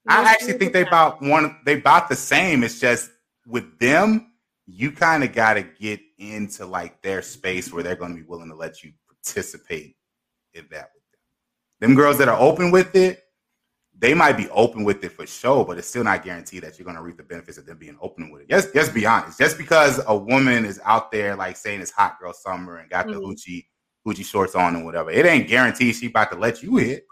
[0.07, 1.57] I actually think they about one.
[1.65, 2.63] They about the same.
[2.63, 3.11] It's just
[3.45, 4.31] with them,
[4.65, 8.27] you kind of got to get into like their space where they're going to be
[8.27, 9.95] willing to let you participate
[10.53, 11.19] in that with them.
[11.79, 13.21] Them girls that are open with it,
[13.97, 16.85] they might be open with it for sure, but it's still not guaranteed that you're
[16.85, 18.47] going to reap the benefits of them being open with it.
[18.49, 19.39] Yes, just be honest.
[19.39, 23.07] Just because a woman is out there like saying it's hot girl summer and got
[23.07, 23.19] mm-hmm.
[23.19, 23.65] the hoochie
[24.05, 27.05] hoochie shorts on and whatever, it ain't guaranteed she about to let you hit.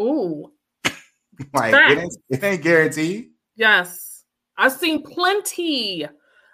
[0.00, 0.50] Ooh,
[1.54, 3.30] like it ain't, it ain't, guaranteed.
[3.54, 4.24] Yes,
[4.58, 6.06] I've seen plenty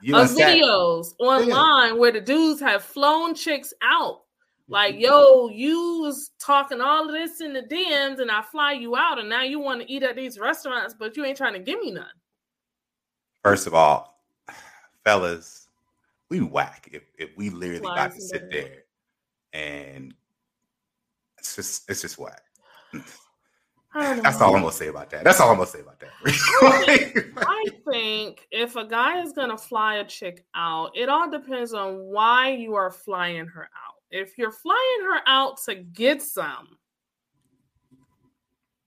[0.02, 1.92] you of videos online yeah.
[1.92, 4.20] where the dudes have flown chicks out
[4.68, 5.04] like, mm-hmm.
[5.04, 9.18] yo, you was talking all of this in the DMs and I fly you out,
[9.18, 11.80] and now you want to eat at these restaurants, but you ain't trying to give
[11.80, 12.06] me none.
[13.42, 14.20] First of all,
[15.04, 15.68] fellas,
[16.28, 18.82] we whack if, if we literally got to sit there
[19.52, 20.12] and
[21.38, 22.42] it's just it's just whack.
[23.94, 25.24] That's all I'm gonna say about that.
[25.24, 26.10] That's all I'm gonna say about that.
[27.38, 31.98] I think if a guy is gonna fly a chick out, it all depends on
[31.98, 33.95] why you are flying her out.
[34.10, 36.78] If you're flying her out to get some,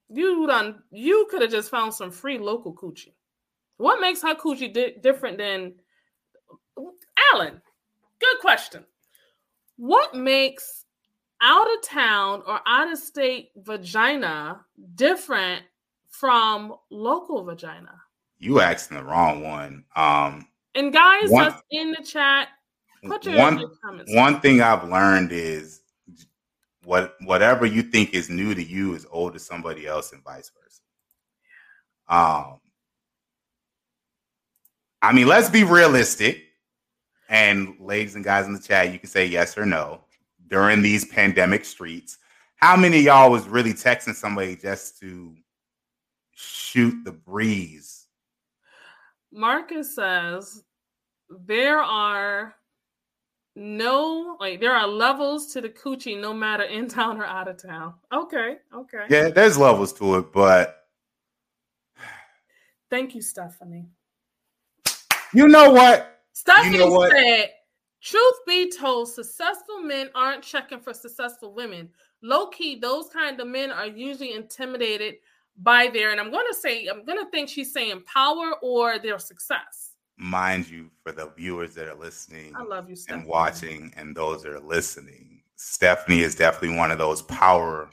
[0.08, 3.14] you done you could have just found some free local coochie.
[3.76, 5.74] What makes her coochie di- different than
[7.32, 7.60] Alan?
[8.20, 8.84] Good question.
[9.76, 10.84] What makes
[11.40, 14.60] out of town or out of state vagina
[14.94, 15.62] different
[16.08, 17.94] from local vagina?
[18.38, 19.84] You asking the wrong one.
[19.96, 22.48] Um, and guys, one, that's in the chat.
[23.02, 23.64] One,
[24.08, 25.80] one thing I've learned is
[26.84, 30.50] what whatever you think is new to you is old to somebody else, and vice
[30.50, 30.80] versa.
[32.08, 32.60] Um,
[35.02, 36.44] I mean, let's be realistic.
[37.28, 40.04] And ladies and guys in the chat, you can say yes or no
[40.48, 42.18] during these pandemic streets.
[42.56, 45.36] How many y'all was really texting somebody just to
[46.34, 48.08] shoot the breeze?
[49.32, 50.64] Marcus says
[51.46, 52.56] there are
[53.56, 57.60] no like there are levels to the coochie no matter in town or out of
[57.60, 57.94] town.
[58.12, 59.06] Okay, okay.
[59.08, 60.86] Yeah, there's levels to it, but
[62.90, 63.86] thank you, Stephanie.
[65.34, 66.20] You know what?
[66.32, 67.10] Stephanie you know what?
[67.12, 67.50] said
[68.02, 71.90] Truth be told, successful men aren't checking for successful women.
[72.22, 75.16] Low key, those kind of men are usually intimidated
[75.58, 78.98] by their, and I'm going to say, I'm going to think she's saying power or
[78.98, 79.89] their success.
[80.22, 83.22] Mind you, for the viewers that are listening, I love you, Stephanie.
[83.22, 87.88] and watching, and those that are listening, Stephanie is definitely one of those power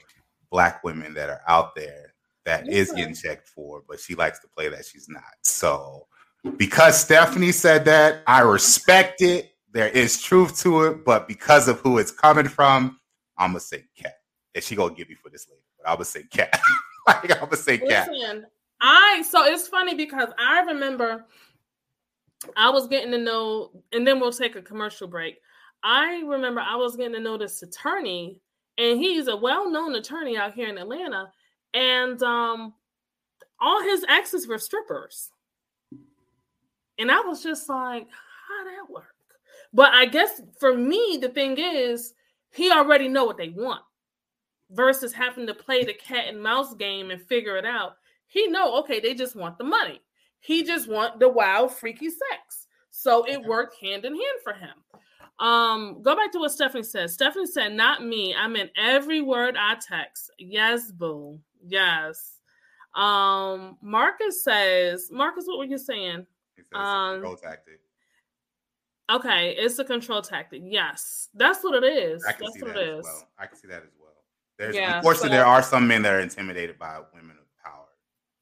[0.50, 2.12] black women that are out there
[2.44, 2.72] that yeah.
[2.72, 5.22] is getting checked for, but she likes to play that she's not.
[5.42, 6.06] So,
[6.56, 11.80] because Stephanie said that, I respect it there is truth to it, but because of
[11.80, 12.98] who it's coming from,
[13.36, 14.14] I'm gonna say cat.
[14.54, 16.60] And she gonna give you for this later, but I'm gonna say cat.
[17.06, 18.10] like, I'm gonna say cat.
[18.10, 18.46] Listen,
[18.80, 21.26] I so it's funny because I remember
[22.56, 25.40] I was getting to know, and then we'll take a commercial break.
[25.82, 28.40] I remember I was getting to know this attorney,
[28.78, 31.32] and he's a well-known attorney out here in Atlanta,
[31.74, 32.74] and um,
[33.60, 35.30] all his exes were strippers,
[36.98, 38.06] and I was just like,
[38.48, 39.14] how that work?
[39.72, 42.14] But I guess for me, the thing is,
[42.52, 43.82] he already know what they want
[44.70, 47.96] versus having to play the cat and mouse game and figure it out.
[48.26, 50.00] He know, okay, they just want the money.
[50.48, 52.68] He just want the wild, freaky sex.
[52.90, 54.70] So it worked hand in hand for him.
[55.46, 57.10] Um, go back to what Stephanie said.
[57.10, 58.34] Stephanie said, "Not me.
[58.34, 60.30] I meant every word I text.
[60.38, 61.38] Yes, boo.
[61.66, 62.38] Yes."
[62.94, 66.26] Um, Marcus says, Marcus, what were you saying?
[66.74, 67.80] Um, tactic.
[69.10, 70.62] Okay, it's a control tactic.
[70.64, 72.24] Yes, that's what it is.
[72.24, 73.04] I can that's see what that it is.
[73.04, 73.28] Well.
[73.38, 74.24] I can see that as well.
[74.56, 77.86] There's yeah, unfortunately so, there are some men that are intimidated by women of power,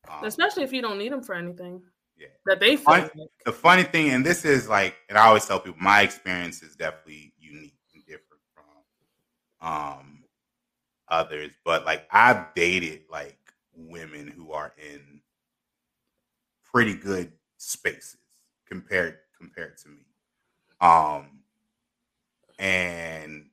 [0.09, 1.83] um, especially if you don't need them for anything.
[2.18, 3.11] Yeah, that they the funny,
[3.44, 6.74] the funny thing, and this is like, and I always tell people, my experience is
[6.76, 10.24] definitely unique and different from um
[11.09, 13.38] others, but like I've dated like
[13.74, 15.20] women who are in
[16.64, 18.18] pretty good spaces
[18.66, 20.02] compared compared to me.
[20.81, 21.40] Um,
[22.59, 23.46] and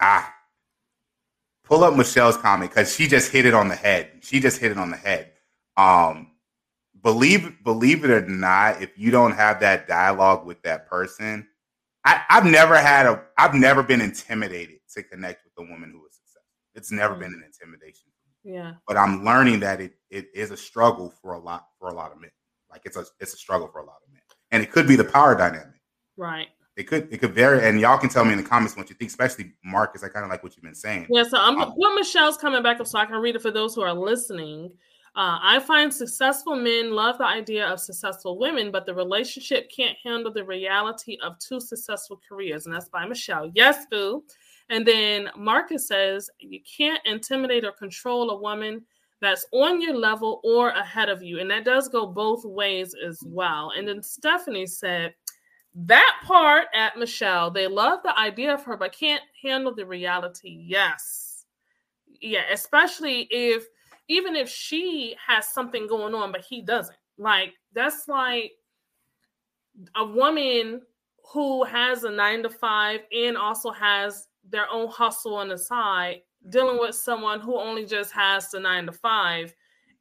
[0.00, 0.32] ah,
[1.70, 4.10] pull up Michelle's comment because she just hit it on the head.
[4.20, 5.32] She just hit it on the head.
[5.76, 6.32] Um,
[7.00, 11.46] believe believe it or not, if you don't have that dialogue with that person,
[12.04, 16.04] I, I've never had a I've never been intimidated to connect with a woman who
[16.06, 16.42] is successful.
[16.74, 17.22] It's never mm-hmm.
[17.22, 18.08] been an intimidation.
[18.42, 18.72] Yeah.
[18.86, 22.10] But I'm learning that it it is a struggle for a lot for a lot
[22.10, 22.30] of men.
[22.68, 24.96] Like it's a it's a struggle for a lot of men, and it could be
[24.96, 25.80] the power dynamic.
[26.16, 26.48] Right.
[26.80, 28.96] It could it could vary, and y'all can tell me in the comments what you
[28.96, 30.02] think, especially Marcus.
[30.02, 31.06] I kind of like what you've been saying.
[31.10, 33.50] Yeah, so I'm um, well, Michelle's coming back up, so I can read it for
[33.50, 34.72] those who are listening.
[35.14, 39.96] Uh, I find successful men love the idea of successful women, but the relationship can't
[40.02, 43.50] handle the reality of two successful careers, and that's by Michelle.
[43.54, 44.24] Yes, boo.
[44.70, 48.82] And then Marcus says you can't intimidate or control a woman
[49.20, 51.40] that's on your level or ahead of you.
[51.40, 53.72] And that does go both ways as well.
[53.76, 55.14] And then Stephanie said,
[55.74, 60.64] that part at Michelle, they love the idea of her, but can't handle the reality.
[60.66, 61.44] Yes.
[62.20, 63.66] Yeah, especially if
[64.08, 66.96] even if she has something going on, but he doesn't.
[67.16, 68.52] Like, that's like
[69.94, 70.82] a woman
[71.32, 76.22] who has a nine to five and also has their own hustle on the side
[76.48, 79.54] dealing with someone who only just has the nine to five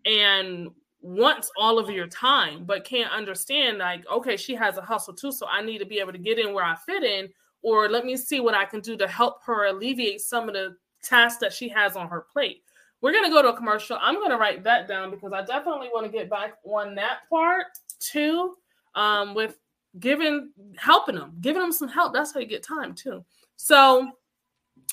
[0.05, 0.69] and
[1.01, 5.31] wants all of your time, but can't understand, like, okay, she has a hustle too,
[5.31, 7.29] so I need to be able to get in where I fit in
[7.61, 10.75] or let me see what I can do to help her alleviate some of the
[11.03, 12.63] tasks that she has on her plate.
[13.01, 13.97] We're going to go to a commercial.
[14.01, 17.19] I'm going to write that down because I definitely want to get back on that
[17.29, 17.67] part
[17.99, 18.55] too
[18.95, 19.57] um, with
[19.99, 22.13] giving helping them, giving them some help.
[22.13, 23.23] That's how you get time too.
[23.55, 24.09] So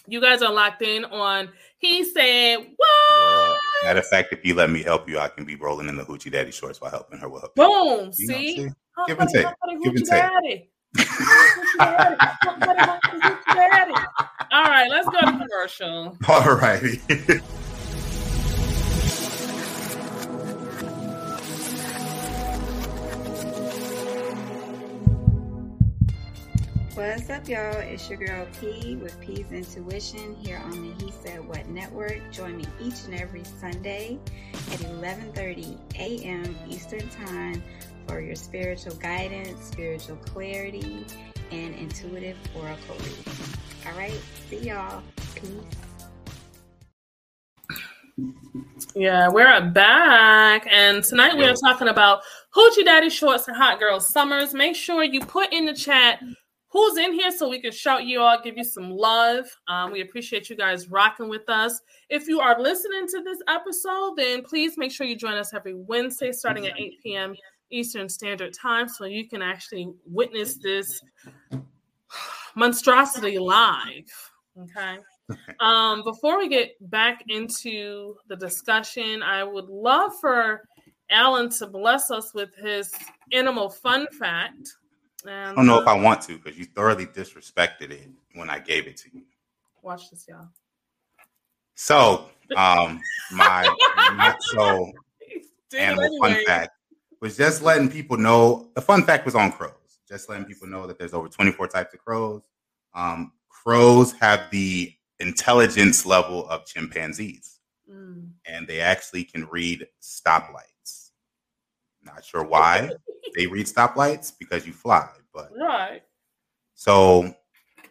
[0.07, 1.49] you guys are locked in on
[1.79, 3.61] he said what?
[3.85, 6.05] matter of fact if you let me help you i can be rolling in the
[6.05, 8.57] hoochie daddy shorts while helping her with her boom see?
[8.57, 8.69] see?
[9.07, 9.47] give and take
[9.83, 10.71] give and take.
[14.53, 16.17] all right let's go to commercial.
[16.29, 17.01] All righty
[26.97, 27.77] What's up, y'all?
[27.77, 32.23] It's your girl P with P's Intuition here on the He Said What Network.
[32.33, 34.19] Join me each and every Sunday
[34.73, 36.57] at 11:30 a.m.
[36.71, 37.63] Eastern Time
[38.07, 41.05] for your spiritual guidance, spiritual clarity,
[41.51, 43.35] and intuitive oracle reading.
[43.87, 44.19] All right,
[44.49, 45.03] see y'all.
[45.35, 45.53] Peace.
[48.95, 52.23] Yeah, we're back, and tonight we are talking about
[52.55, 54.55] Hoochie Daddy Shorts and Hot Girl Summers.
[54.55, 56.21] Make sure you put in the chat
[56.77, 59.47] who's in here so we can shout you out, give you some love.
[59.67, 61.81] Um, we appreciate you guys rocking with us.
[62.11, 65.73] If you are listening to this episode, then please make sure you join us every
[65.73, 67.35] Wednesday starting at 8 p.m.
[67.71, 71.03] Eastern Standard Time so you can actually witness this
[72.55, 74.33] monstrosity live.
[74.59, 74.99] Okay.
[75.59, 80.63] Um, before we get back into the discussion, I would love for
[81.11, 82.95] Alan to bless us with his
[83.33, 84.77] animal fun fact.
[85.29, 88.87] I don't know if I want to because you thoroughly disrespected it when I gave
[88.87, 89.23] it to you.
[89.83, 90.49] Watch this, y'all.
[91.75, 93.01] So, um,
[93.33, 93.69] my,
[94.41, 94.93] so
[95.77, 96.19] animal anyway.
[96.21, 96.71] fun fact
[97.21, 98.71] was just letting people know.
[98.75, 99.73] The fun fact was on crows.
[100.09, 102.43] Just letting people know that there's over 24 types of crows.
[102.95, 107.59] Um, crows have the intelligence level of chimpanzees,
[107.91, 108.29] mm.
[108.47, 110.76] and they actually can read stoplights.
[112.07, 112.91] Not sure why
[113.35, 116.03] they read stoplights because you fly, but right.
[116.75, 117.35] So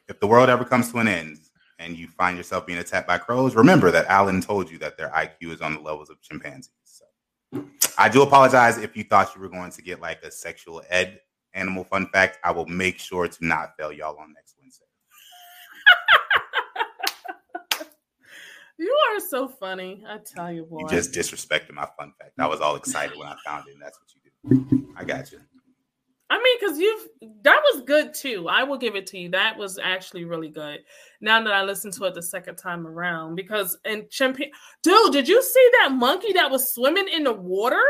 [0.07, 1.39] if the world ever comes to an end
[1.79, 5.09] and you find yourself being attacked by crows, remember that Alan told you that their
[5.09, 6.71] IQ is on the levels of chimpanzees.
[6.83, 7.05] So
[7.97, 11.19] I do apologize if you thought you were going to get like a sexual ed
[11.53, 12.39] animal fun fact.
[12.43, 14.85] I will make sure to not fail y'all on next Wednesday.
[18.77, 20.03] You are so funny.
[20.07, 20.79] I tell you, boy.
[20.81, 22.33] You just disrespected my fun fact.
[22.37, 24.93] I was all excited when I found it, and that's what you do.
[24.97, 25.39] I got you.
[26.29, 27.07] I mean, because you've
[27.43, 28.47] that was good too.
[28.49, 29.29] I will give it to you.
[29.29, 30.79] That was actually really good.
[31.21, 34.51] Now that I listened to it the second time around, because and chimpanzee,
[34.81, 37.83] dude, did you see that monkey that was swimming in the water?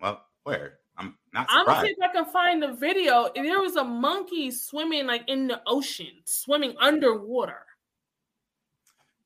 [0.00, 0.80] Well, where?
[0.98, 1.48] I'm not.
[1.48, 1.68] Surprised.
[1.68, 3.30] I'm gonna see if I can find the video.
[3.34, 7.64] There was a monkey swimming like in the ocean, swimming underwater.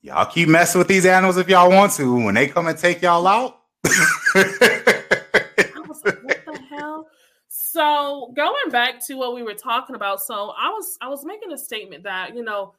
[0.01, 2.25] Y'all keep messing with these animals if y'all want to.
[2.25, 3.63] When they come and take y'all out.
[3.87, 7.09] I was like, what the hell?
[7.49, 11.53] So going back to what we were talking about, so I was I was making
[11.53, 12.75] a statement that you know,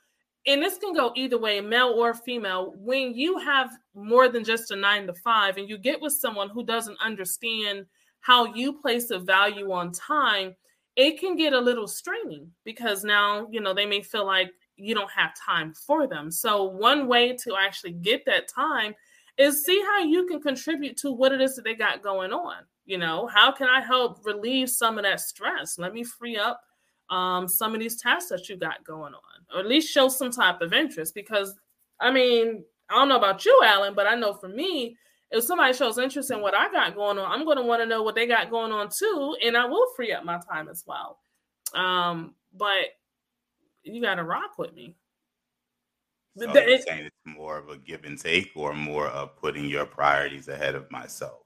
[0.47, 2.74] and this can go either way, male or female.
[2.78, 6.49] When you have more than just a nine to five, and you get with someone
[6.49, 7.86] who doesn't understand
[8.22, 10.55] how you place a value on time,
[10.95, 14.95] it can get a little straining because now you know they may feel like you
[14.95, 16.32] don't have time for them.
[16.32, 18.95] So one way to actually get that time
[19.38, 22.55] is see how you can contribute to what it is that they got going on.
[22.86, 25.77] You know, how can I help relieve some of that stress?
[25.77, 26.61] Let me free up
[27.09, 30.32] um, some of these tasks that you got going on, or at least show some
[30.32, 31.13] type of interest.
[31.13, 31.55] Because,
[31.99, 34.97] I mean, I don't know about you, Alan, but I know for me,
[35.32, 37.86] if somebody shows interest in what I got going on, I'm going to want to
[37.86, 40.84] know what they got going on too, and I will free up my time as
[40.88, 41.19] well.
[41.75, 42.86] Um, but
[43.84, 44.95] you got to rock with me.
[46.38, 49.65] So the, you're saying it's more of a give and take, or more of putting
[49.65, 51.41] your priorities ahead of myself.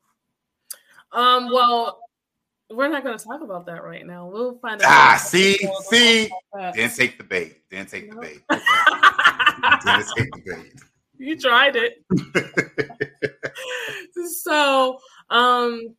[1.11, 1.99] Um, well,
[2.69, 4.27] we're not going to talk about that right now.
[4.27, 4.87] We'll find out.
[4.89, 6.29] Ah, see, see,
[6.73, 7.61] didn't take the bait.
[7.69, 8.41] Didn't take the bait.
[9.85, 10.73] didn't take the bait.
[11.19, 12.03] You tried it.
[14.41, 15.95] so, um,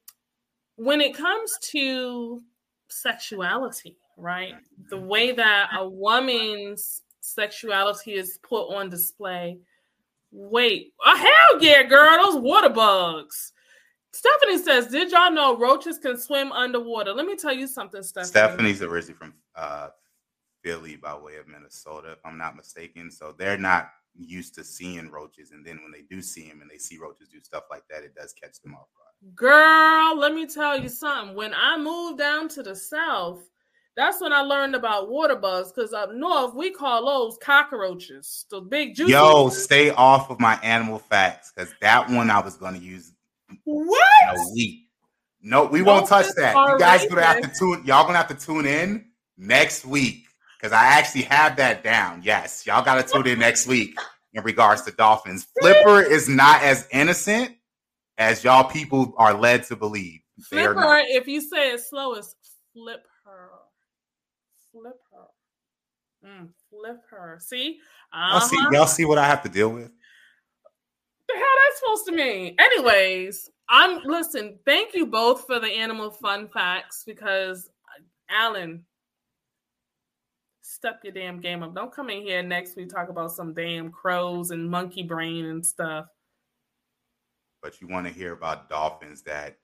[0.76, 2.42] when it comes to
[2.88, 4.54] sexuality, right?
[4.90, 9.58] The way that a woman's sexuality is put on display.
[10.30, 13.52] Wait, oh, hell yeah, girl, those water bugs.
[14.12, 18.28] Stephanie says, "Did y'all know roaches can swim underwater?" Let me tell you something, Stephanie.
[18.28, 19.88] Stephanie's originally from uh,
[20.62, 23.10] Philly by way of Minnesota, if I'm not mistaken.
[23.10, 26.70] So they're not used to seeing roaches, and then when they do see them and
[26.70, 29.34] they see roaches do stuff like that, it does catch them off guard.
[29.34, 31.34] Girl, let me tell you something.
[31.34, 33.40] When I moved down to the south,
[33.96, 38.46] That's when I learned about water bugs because up north we call those cockroaches.
[38.50, 39.12] The big juicy.
[39.12, 43.12] Yo, stay off of my animal facts because that one I was going to use
[43.64, 44.08] what?
[44.22, 44.80] in a week.
[45.40, 46.56] No, we won't touch that.
[46.56, 47.84] You guys gonna have to tune.
[47.84, 49.04] Y'all gonna have to tune in
[49.36, 50.24] next week
[50.56, 52.22] because I actually have that down.
[52.24, 53.98] Yes, y'all got to tune in next week
[54.32, 55.46] in regards to dolphins.
[55.60, 57.56] Flipper is not as innocent
[58.16, 60.20] as y'all people are led to believe.
[60.50, 60.88] They are Flip not.
[60.88, 61.02] her.
[61.08, 62.34] If you say it slow, it's
[62.72, 63.50] flip her.
[64.74, 66.28] Flip her.
[66.28, 67.38] Mm, flip her.
[67.40, 67.78] See?
[68.12, 68.70] Y'all see, Uh-huh.
[68.72, 69.90] y'all see what I have to deal with.
[71.28, 72.56] the hell that's supposed to mean?
[72.58, 74.58] Anyways, I'm listen.
[74.66, 78.84] Thank you both for the animal fun facts because uh, Alan,
[80.62, 81.74] step your damn game up.
[81.74, 85.64] Don't come in here next week talk about some damn crows and monkey brain and
[85.64, 86.06] stuff
[87.62, 89.56] But you want to hear about dolphins that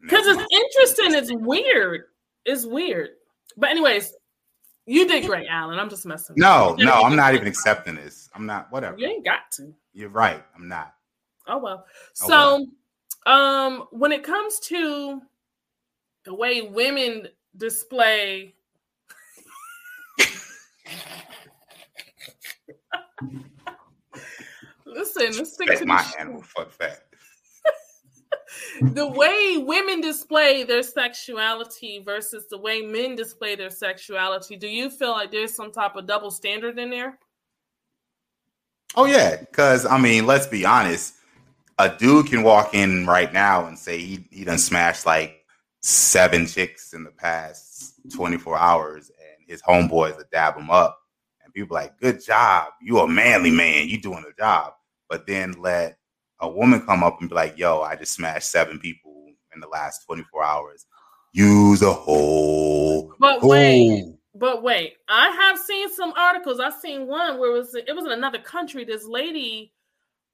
[0.00, 1.14] because it's interesting.
[1.14, 2.02] It's weird.
[2.46, 3.10] It's weird.
[3.56, 4.14] But anyways,
[4.88, 5.78] you did great, Alan.
[5.78, 6.34] I'm just messing.
[6.34, 6.86] with No, you.
[6.86, 8.28] no, I'm not even accepting this.
[8.34, 8.70] I'm not.
[8.72, 8.98] Whatever.
[8.98, 9.72] You ain't got to.
[9.92, 10.42] You're right.
[10.56, 10.94] I'm not.
[11.46, 11.84] Oh well.
[12.22, 12.28] Oh,
[13.26, 15.20] So, um, when it comes to
[16.24, 18.54] the way women display,
[24.86, 27.07] listen, let's stick That's to my the, animal Fuck fact.
[28.80, 34.56] The way women display their sexuality versus the way men display their sexuality.
[34.56, 37.18] Do you feel like there's some type of double standard in there?
[38.96, 41.14] Oh yeah, because I mean, let's be honest.
[41.78, 45.44] A dude can walk in right now and say he he done smashed like
[45.80, 50.98] seven chicks in the past 24 hours, and his homeboys will dab him up,
[51.44, 54.72] and people like, "Good job, you a manly man, you doing a job."
[55.08, 55.97] But then let
[56.40, 59.68] a woman come up and be like, "Yo, I just smashed seven people in the
[59.68, 60.86] last 24 hours."
[61.32, 63.14] Use a whole.
[63.18, 64.18] But wait, hole.
[64.34, 66.60] But wait, I have seen some articles.
[66.60, 68.84] I've seen one where it was it was in another country.
[68.84, 69.72] This lady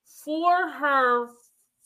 [0.04, 1.28] for her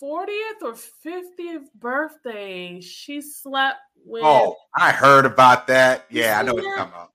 [0.02, 6.06] 40th or 50th birthday, she slept with Oh, I heard about that.
[6.10, 7.12] Yeah, I know what you're talking about.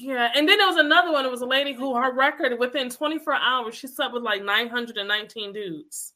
[0.00, 0.30] Yeah.
[0.34, 1.24] and then there was another one.
[1.24, 5.52] It was a lady who her record within 24 hours, she slept with like 919
[5.52, 6.12] dudes.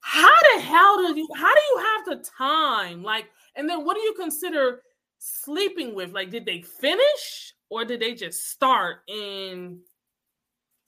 [0.00, 3.02] How the hell do you how do you have the time?
[3.02, 3.26] Like,
[3.56, 4.82] and then what do you consider
[5.18, 6.12] sleeping with?
[6.12, 8.98] Like, did they finish or did they just start?
[9.08, 9.80] And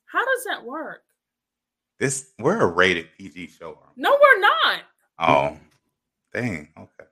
[0.07, 1.03] how does that work?
[1.99, 3.78] This we're a rated PG show.
[3.97, 4.80] No, we're not.
[5.18, 5.57] Oh,
[6.32, 6.68] dang.
[6.78, 7.09] Okay.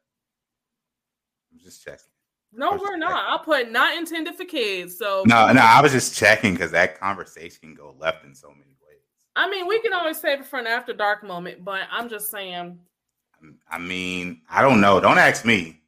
[1.53, 2.05] I'm just checking.
[2.53, 3.41] No, we're not.
[3.41, 4.99] I put not intended for kids.
[4.99, 8.49] So No, no, I was just checking because that conversation can go left in so
[8.49, 9.01] many ways.
[9.37, 12.31] I mean, we can always save it for an after dark moment, but I'm just
[12.31, 12.55] saying.
[12.55, 15.01] I'm- mean, I don't know.
[15.01, 15.81] Don't ask me.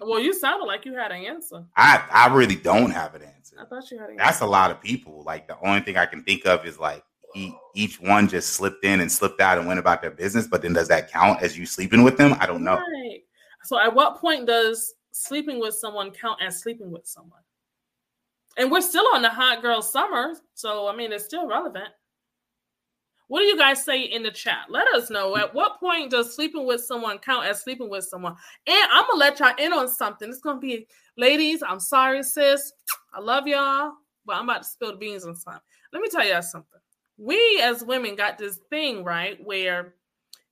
[0.00, 1.64] Well, you sounded like you had an answer.
[1.76, 3.56] I I really don't have an answer.
[3.60, 5.22] I thought you had an That's a lot of people.
[5.24, 8.84] Like the only thing I can think of is like he, each one just slipped
[8.84, 10.46] in and slipped out and went about their business.
[10.46, 12.34] But then does that count as you sleeping with them?
[12.40, 12.76] I don't know.
[12.76, 13.20] Right.
[13.64, 17.40] So, at what point does sleeping with someone count as sleeping with someone?
[18.56, 21.88] And we're still on the hot girl summer, so I mean, it's still relevant.
[23.28, 24.66] What do you guys say in the chat?
[24.68, 25.36] Let us know.
[25.36, 28.36] At what point does sleeping with someone count as sleeping with someone?
[28.66, 30.28] And I'm gonna let y'all in on something.
[30.28, 30.86] It's gonna be,
[31.16, 31.62] ladies.
[31.66, 32.72] I'm sorry, sis.
[33.12, 33.92] I love y'all,
[34.26, 35.62] but I'm about to spill the beans on something.
[35.92, 36.80] Let me tell y'all something.
[37.16, 39.94] We as women got this thing right where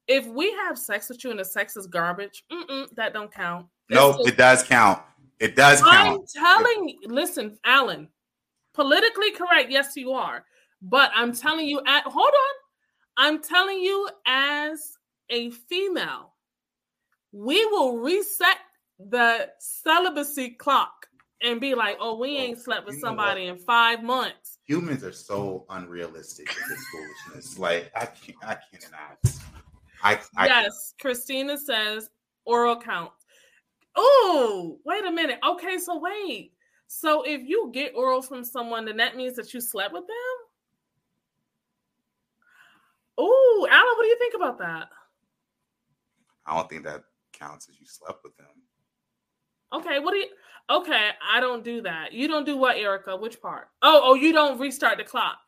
[0.08, 2.44] if we have sex with you and the sex is garbage,
[2.96, 3.66] that don't count.
[3.88, 5.02] No, It's it does count.
[5.38, 6.20] It does count.
[6.20, 8.08] I'm telling you, listen, Alan,
[8.74, 10.44] politically correct, yes, you are.
[10.80, 12.54] But I'm telling you, at hold on.
[13.16, 14.96] I'm telling you, as
[15.30, 16.32] a female,
[17.32, 18.58] we will reset
[18.98, 21.06] the celibacy clock
[21.42, 24.58] and be like, oh, we ain't oh, slept with You know somebody in five months.
[24.64, 27.58] Humans are so unrealistic with this foolishness.
[27.58, 29.40] Like I can't, I cannot.
[30.02, 32.10] I, I yes, Christina says
[32.44, 33.12] oral count.
[33.96, 35.38] Oh, wait a minute.
[35.46, 36.52] Okay, so wait.
[36.86, 40.16] So if you get oral from someone, then that means that you slept with them?
[43.18, 44.88] Oh, Alan, what do you think about that?
[46.46, 48.46] I don't think that counts as you slept with them.
[49.72, 50.26] Okay, what do you
[50.68, 51.10] okay?
[51.26, 52.12] I don't do that.
[52.12, 53.16] You don't do what, Erica?
[53.16, 53.68] Which part?
[53.80, 55.38] Oh, oh, you don't restart the clock.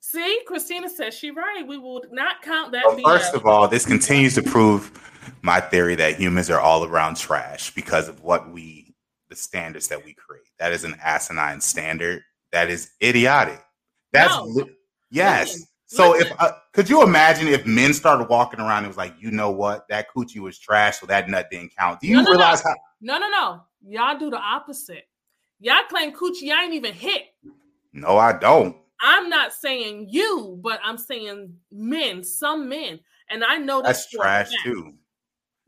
[0.00, 1.66] See, Christina says she right.
[1.66, 2.84] We will not count that.
[2.86, 4.90] Well, first of all, this continues to prove
[5.46, 8.94] my theory that humans are all around trash because of what we,
[9.28, 10.42] the standards that we create.
[10.58, 12.22] That is an asinine standard.
[12.50, 13.64] That is idiotic.
[14.12, 14.42] That's No.
[14.44, 14.76] li-
[15.08, 15.52] yes.
[15.52, 16.32] Listen, so listen.
[16.32, 19.52] if uh, could you imagine if men started walking around and was like, you know
[19.52, 22.00] what, that coochie was trash, so that nut didn't count.
[22.00, 22.74] Do you No, no, realize how?
[23.00, 23.60] No, no, no.
[23.86, 25.04] Y'all do the opposite.
[25.60, 27.22] Y'all claim coochie I ain't even hit.
[27.92, 28.76] No, I don't.
[29.00, 32.98] I'm not saying you, but I'm saying men, some men.
[33.30, 34.94] And I know that's trash too.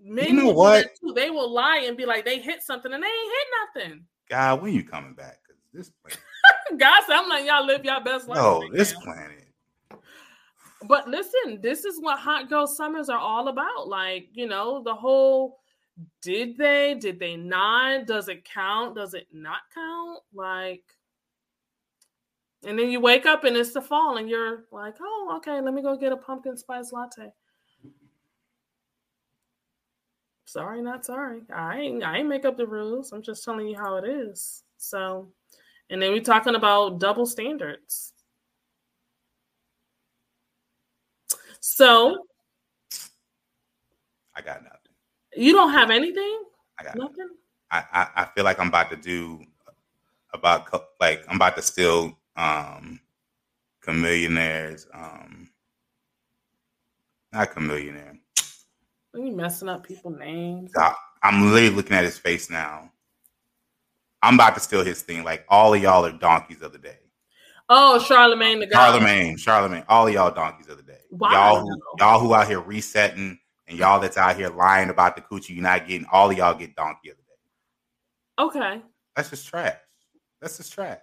[0.00, 0.86] Men you know what?
[1.00, 1.12] Too.
[1.14, 3.32] They will lie and be like they hit something and they ain't
[3.74, 4.04] hit nothing.
[4.28, 5.38] God, when you coming back?
[5.42, 6.20] Because this planet.
[6.78, 8.36] God said, I'm like, y'all live your best life.
[8.36, 9.00] No, right this now.
[9.00, 9.44] planet.
[10.84, 13.88] But listen, this is what hot girl summers are all about.
[13.88, 15.58] Like, you know, the whole
[16.22, 18.06] did they, did they not?
[18.06, 18.94] Does it count?
[18.94, 20.20] Does it not count?
[20.32, 20.84] Like,
[22.64, 25.74] and then you wake up and it's the fall, and you're like, oh, okay, let
[25.74, 27.32] me go get a pumpkin spice latte.
[30.48, 31.42] Sorry, not sorry.
[31.54, 33.12] I ain't I ain't make up the rules.
[33.12, 34.62] I'm just telling you how it is.
[34.78, 35.28] So,
[35.90, 38.14] and then we're talking about double standards.
[41.60, 42.24] So,
[44.34, 44.78] I got nothing.
[45.36, 46.40] You don't have anything.
[46.80, 47.28] I got nothing.
[47.70, 49.42] I, I, I feel like I'm about to do
[50.32, 52.98] about like I'm about to steal um
[53.86, 55.50] chameleonaires um
[57.34, 58.18] not chameleonaire
[59.14, 60.72] are you messing up people's names?
[61.22, 62.90] I'm literally looking at his face now.
[64.22, 65.24] I'm about to steal his thing.
[65.24, 66.98] Like all of y'all are donkeys of the day.
[67.68, 68.68] Oh, Charlemagne the.
[68.70, 71.00] Charlemagne, Charlemagne, all of y'all donkeys of the day.
[71.10, 71.30] Wow.
[71.30, 75.22] Y'all who y'all who out here resetting and y'all that's out here lying about the
[75.22, 78.58] coochie you're not getting, all of y'all get donkey of the day.
[78.58, 78.82] Okay.
[79.14, 79.76] That's just trash.
[80.40, 80.98] That's just trash.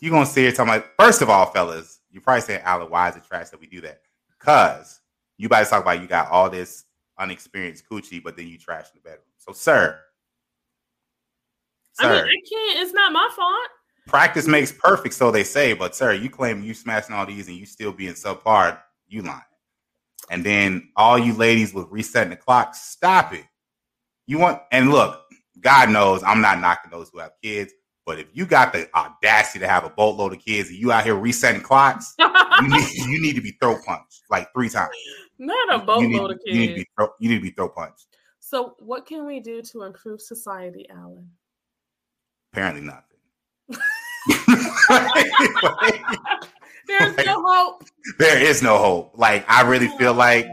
[0.00, 3.08] You're gonna sit here talking about first of all, fellas, you probably saying, Alan, why
[3.08, 4.00] is it trash that we do that?
[4.38, 5.00] Cause
[5.38, 6.84] you guys talk about you got all this
[7.22, 9.24] unexperienced coochie, but then you trash in the bedroom.
[9.38, 9.98] So, sir,
[11.94, 12.80] sir, I mean, I can't.
[12.80, 13.68] It's not my fault.
[14.06, 15.74] Practice makes perfect, so they say.
[15.74, 18.78] But sir, you claim you smashing all these and you still being subpar.
[19.08, 19.40] You lying.
[20.30, 23.44] And then all you ladies with resetting the clock, stop it.
[24.26, 25.22] You want and look,
[25.60, 27.72] God knows I'm not knocking those who have kids.
[28.04, 31.04] But if you got the audacity to have a boatload of kids and you out
[31.04, 32.28] here resetting clocks, you,
[32.68, 34.90] need, you need to be throw punched like three times.
[35.42, 36.56] Not a boatload of kids.
[36.56, 38.06] You need, to be throw, you need to be throw punched.
[38.38, 41.28] So, what can we do to improve society, Alan?
[42.52, 43.02] Apparently, nothing.
[46.86, 47.82] There's like, no hope.
[48.20, 49.14] There is no hope.
[49.16, 50.14] Like, I really feel oh.
[50.14, 50.46] like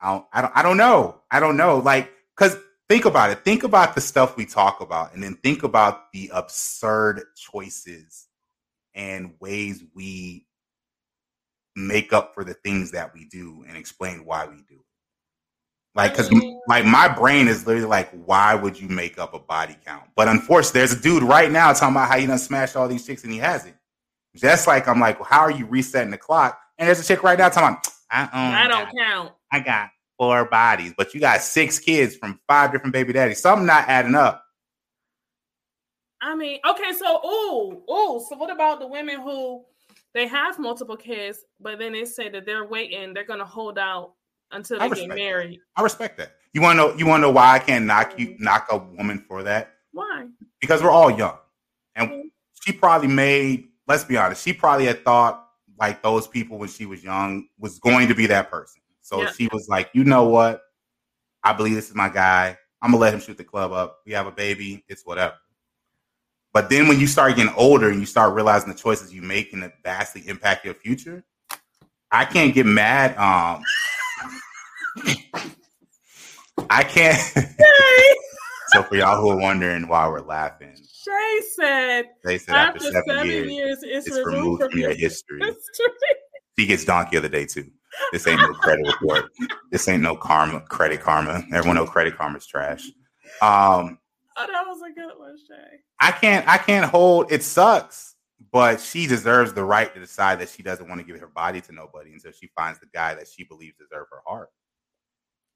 [0.00, 1.22] I don't, I don't, I don't know.
[1.32, 1.78] I don't know.
[1.78, 2.56] Like, because
[2.88, 3.42] think about it.
[3.42, 8.28] Think about the stuff we talk about, and then think about the absurd choices
[8.94, 10.46] and ways we
[11.76, 14.80] make up for the things that we do and explain why we do it.
[15.94, 16.30] Like, because
[16.66, 20.04] like my brain is literally like, why would you make up a body count?
[20.16, 23.06] But unfortunately, there's a dude right now talking about how you done smashed all these
[23.06, 23.76] chicks and he hasn't.
[24.34, 26.58] Just like I'm like, well, how are you resetting the clock?
[26.78, 29.32] And there's a chick right now talking about, I, I don't got, count.
[29.52, 33.40] I got four bodies, but you got six kids from five different baby daddies.
[33.40, 34.44] Something not adding up.
[36.20, 39.64] I mean, okay, so oh, oh, so what about the women who
[40.14, 44.12] they have multiple kids, but then they say that they're waiting, they're gonna hold out
[44.52, 45.58] until they get married.
[45.58, 45.80] That.
[45.80, 46.36] I respect that.
[46.52, 49.42] You wanna know you wanna know why I can't knock you knock a woman for
[49.42, 49.74] that?
[49.92, 50.26] Why?
[50.60, 51.36] Because we're all young.
[51.96, 52.28] And mm-hmm.
[52.62, 55.48] she probably made, let's be honest, she probably had thought
[55.78, 58.80] like those people when she was young was going to be that person.
[59.02, 59.32] So yeah.
[59.32, 60.62] she was like, you know what?
[61.42, 62.56] I believe this is my guy.
[62.80, 63.98] I'm gonna let him shoot the club up.
[64.06, 64.84] We have a baby.
[64.88, 65.34] It's whatever.
[66.54, 69.52] But then when you start getting older and you start realizing the choices you make
[69.52, 71.24] and it vastly impact your future,
[72.12, 73.10] I can't get mad.
[73.18, 73.60] Um,
[76.70, 77.20] I can't.
[78.68, 82.92] so for y'all who are wondering why we're laughing, Shay said, they said after, after
[82.92, 85.40] seven, seven, years, years it's, it's, removed, from your history.
[85.40, 85.94] history.
[86.56, 87.68] She gets donkey of the day too.
[88.12, 89.32] This ain't no credit report.
[89.72, 91.44] This ain't no karma, credit karma.
[91.52, 92.88] Everyone know credit karma's trash.
[93.42, 93.98] Um,
[94.36, 95.78] Oh, that was a good one, Shay.
[96.00, 98.14] I can't I can't hold it sucks,
[98.52, 101.60] but she deserves the right to decide that she doesn't want to give her body
[101.62, 104.50] to nobody until she finds the guy that she believes deserves her heart.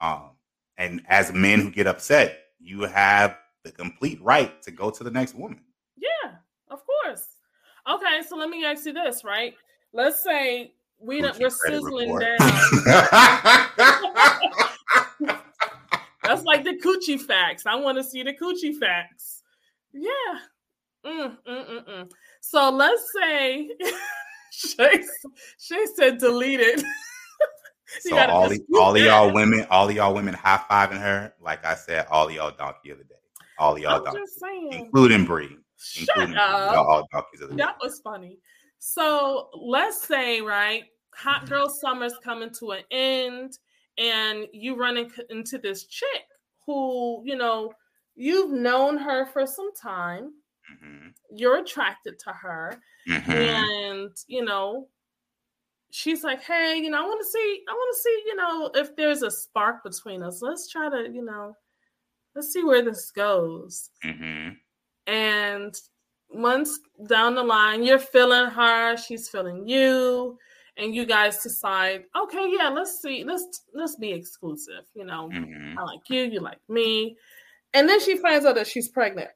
[0.00, 0.36] Um,
[0.76, 5.10] and as men who get upset, you have the complete right to go to the
[5.10, 5.60] next woman.
[5.96, 6.36] Yeah,
[6.70, 7.26] of course.
[7.90, 9.54] Okay, so let me ask you this, right?
[9.92, 12.38] Let's say we don't, we're sizzling report.
[12.38, 12.50] down.
[16.28, 17.64] That's like the coochie facts.
[17.66, 19.42] I want to see the coochie facts.
[19.92, 20.10] Yeah.
[21.06, 22.10] Mm, mm, mm, mm.
[22.40, 23.70] so let's say
[24.50, 25.04] Shay,
[25.60, 26.82] Shay said deleted.
[28.00, 31.32] so all, the, all of y'all women, all of y'all women high fiving her.
[31.40, 33.14] Like I said, all of y'all donkey of the day.
[33.58, 34.20] All of y'all donkey,
[34.72, 35.56] including Bree.
[35.78, 36.76] Shut including up.
[36.76, 37.64] all donkeys of the that day.
[37.64, 38.38] That was funny.
[38.80, 43.58] So let's say, right, hot girl summer's coming to an end
[43.98, 44.96] and you run
[45.30, 46.24] into this chick
[46.66, 47.72] who, you know,
[48.16, 50.34] you've known her for some time.
[50.72, 51.14] Mhm.
[51.30, 53.28] You're attracted to her, Mhm.
[53.36, 54.88] and you know,
[55.90, 58.70] she's like, "Hey, you know, I want to see, I want to see, you know,
[58.74, 60.42] if there's a spark between us.
[60.42, 61.56] Let's try to, you know,
[62.34, 64.58] let's see where this goes." Mhm.
[65.06, 65.80] And
[66.32, 66.78] months
[67.08, 70.38] down the line, you're feeling her, she's feeling you,
[70.78, 74.84] and you guys decide, okay, yeah, let's see, let's let's be exclusive.
[74.94, 75.76] You know, Mhm.
[75.76, 77.16] I like you, you like me.
[77.74, 79.30] And then she finds out that she's pregnant.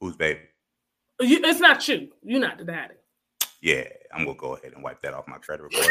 [0.00, 0.40] Who's baby?
[1.20, 2.10] You, it's not you.
[2.22, 2.94] You're not the daddy.
[3.60, 5.86] Yeah, I'm gonna go ahead and wipe that off my credit report.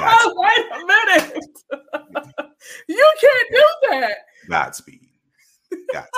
[0.00, 1.44] Wait a minute.
[2.88, 4.16] you can't do that.
[4.48, 5.08] Godspeed.
[5.92, 6.10] Godspeed.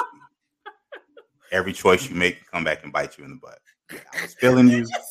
[1.52, 3.58] Every choice you make come back and bite you in the butt.
[3.92, 4.86] Yeah, I was feeling you.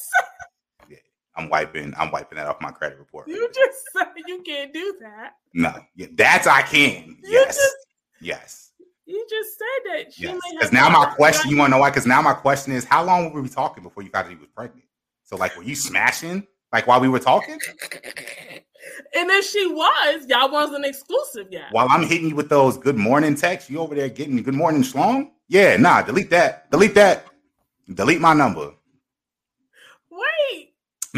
[1.40, 1.94] I'm wiping.
[1.98, 3.28] I'm wiping that off my credit report.
[3.28, 5.34] You just said you can't do that.
[5.54, 7.18] no, yeah, that's I can.
[7.24, 7.76] You Yes, just-
[8.22, 8.72] yes,
[9.06, 10.40] You just said that she yes.
[10.52, 11.90] Because now my question, you want to know why?
[11.90, 14.38] Because now my question is, how long were we talking before you found out he
[14.38, 14.86] was pregnant?
[15.24, 17.58] So like, were you smashing like while we were talking?
[19.16, 20.26] And then she was.
[20.28, 21.66] Y'all wasn't exclusive yet.
[21.72, 24.82] While I'm hitting you with those good morning texts, you over there getting good morning
[24.84, 25.32] schlong?
[25.48, 26.70] Yeah, nah, delete that.
[26.72, 27.26] Delete that.
[27.94, 28.74] Delete my number.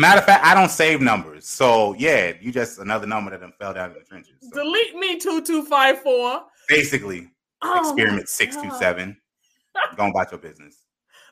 [0.02, 1.47] Matter of fact, I don't save numbers.
[1.47, 4.34] So yeah, you just another number that fell down in the trenches.
[4.41, 6.41] So Delete me two two five four.
[6.68, 7.30] basically,
[7.62, 9.10] Oh, experiment six two seven.
[9.10, 9.97] six two God.
[9.97, 10.78] Go about your business.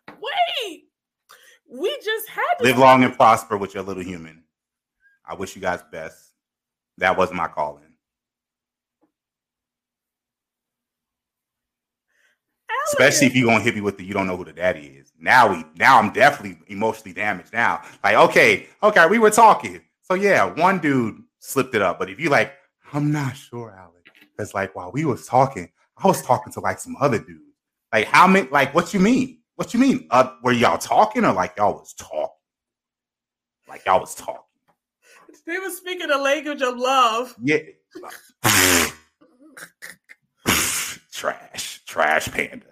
[0.08, 0.84] Wait.
[1.72, 4.44] We just had to Live long and prosper with your little human.
[5.26, 6.32] I wish you guys best.
[6.98, 7.89] That was my calling.
[12.90, 15.14] Especially if you're gonna hit me with the you don't know who the daddy is.
[15.20, 17.82] Now we now I'm definitely emotionally damaged now.
[18.04, 19.82] Like, okay, okay, we were talking.
[20.02, 22.00] So yeah, one dude slipped it up.
[22.00, 22.54] But if you like,
[22.94, 23.96] I'm not sure, Alex.
[24.36, 27.42] Because like while we was talking, I was talking to like some other dude.
[27.94, 29.40] Like how many like what you mean?
[29.56, 30.08] What you mean?
[30.10, 32.28] Uh were y'all talking or like y'all was talking?
[33.68, 34.42] Like y'all was talking.
[35.46, 37.36] They were speaking the language of love.
[37.42, 37.58] Yeah.
[41.12, 41.82] trash.
[41.86, 42.66] Trash panda.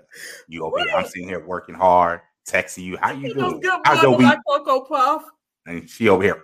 [0.48, 0.94] You over here.
[0.96, 2.98] I'm sitting here working hard, texting you.
[2.98, 3.60] How you Those doing?
[3.62, 4.38] good How's your morning, week?
[4.48, 5.24] like Cocoa Puff.
[5.66, 6.42] And she over here.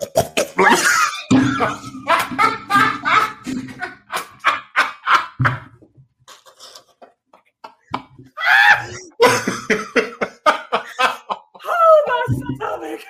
[11.66, 13.02] Oh my stomach.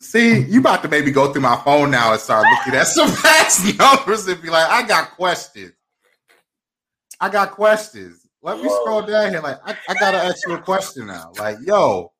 [0.00, 3.10] See, you about to maybe go through my phone now and start looking at some
[3.22, 5.72] past numbers and be like, I got questions.
[7.20, 8.26] I got questions.
[8.42, 9.40] Let me scroll down here.
[9.40, 11.32] Like, I, I gotta ask you a question now.
[11.38, 12.12] Like, yo,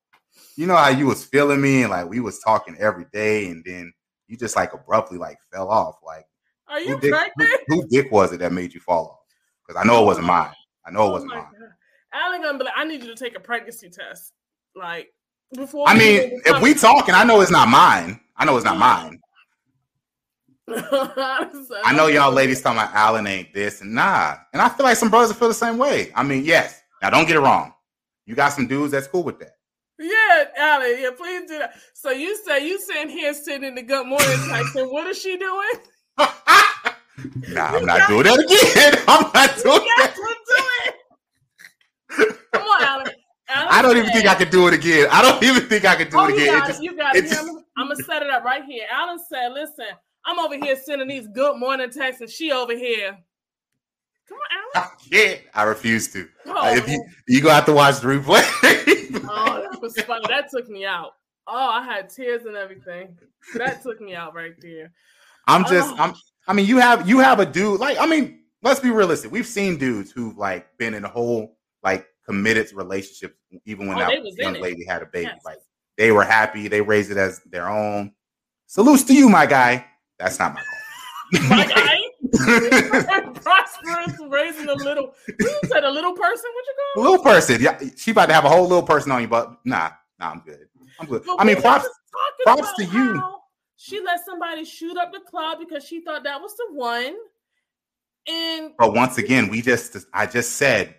[0.55, 3.63] you know how you was feeling me and like we was talking every day, and
[3.65, 3.93] then
[4.27, 5.95] you just like abruptly like fell off.
[6.05, 6.25] Like,
[6.67, 7.61] Are you who dick, pregnant?
[7.67, 9.19] who dick was it that made you fall off?
[9.65, 10.51] Because I know it wasn't mine.
[10.85, 11.51] I know it Oh wasn't my mine.
[11.59, 11.69] God.
[12.13, 14.33] Alan gonna be like, I need you to take a pregnancy test.
[14.75, 15.13] Like
[15.53, 18.19] before I mean, if we talking, I know it's not mine.
[18.35, 19.19] I know it's not mine.
[20.69, 24.35] I know y'all ladies talking about Alan ain't this and nah.
[24.51, 26.11] And I feel like some brothers feel the same way.
[26.15, 26.81] I mean, yes.
[27.01, 27.73] Now don't get it wrong.
[28.25, 29.51] You got some dudes that's cool with that.
[29.99, 31.75] Yeah, Alan, yeah, please do that.
[31.93, 35.17] So you say you sitting here sitting in the good morning text, and what is
[35.19, 35.69] she doing?
[36.17, 36.27] nah,
[37.67, 39.03] I'm not doing that again.
[39.07, 40.13] I'm not doing that.
[40.15, 40.21] do
[42.25, 42.37] it.
[42.53, 43.07] Come on, Alan.
[43.49, 45.07] Alan I don't even think I could do it again.
[45.11, 46.49] I don't even think I could do Oh, it again.
[46.49, 46.83] It got just- it.
[46.83, 47.29] You got it it.
[47.29, 47.47] just-
[47.77, 48.85] I'm gonna set it up right here.
[48.91, 49.85] Alan said, "Listen,
[50.27, 53.17] I'm over here sending these good morning texts, and she over here."
[54.27, 54.89] Come on, Alan.
[55.11, 56.27] yeah, I refuse to.
[56.45, 58.43] Oh, if you you gonna have to watch the replay.
[59.29, 60.25] oh, that was funny.
[60.27, 61.13] That took me out.
[61.47, 63.17] Oh, I had tears and everything.
[63.55, 64.91] That took me out right there.
[65.47, 65.97] I'm just Oh.
[65.97, 66.13] I'm
[66.47, 69.31] I mean you have you have a dude like I mean let's be realistic.
[69.31, 74.01] We've seen dudes who've like been in a whole like committed relationship even when Oh,
[74.01, 75.29] that young lady had a baby.
[75.33, 75.45] Yes.
[75.45, 75.59] Like
[75.95, 78.11] they were happy, they raised it as their own.
[78.65, 79.85] Salutes to you, my guy.
[80.19, 80.73] That's not my goal.
[81.49, 81.97] My guy,
[83.41, 85.13] prosperous, raising a little.
[85.27, 86.45] You said a little person.
[86.53, 87.03] What you call?
[87.03, 87.61] little person.
[87.61, 89.89] Yeah, she about to have a whole little person on you, but nah,
[90.19, 90.67] nah, I'm good.
[90.97, 91.23] I'm good.
[91.25, 91.89] But I mean, props.
[92.43, 93.21] props to you.
[93.75, 97.15] She let somebody shoot up the club because she thought that was the one.
[98.27, 100.95] And But once again, we just I just said,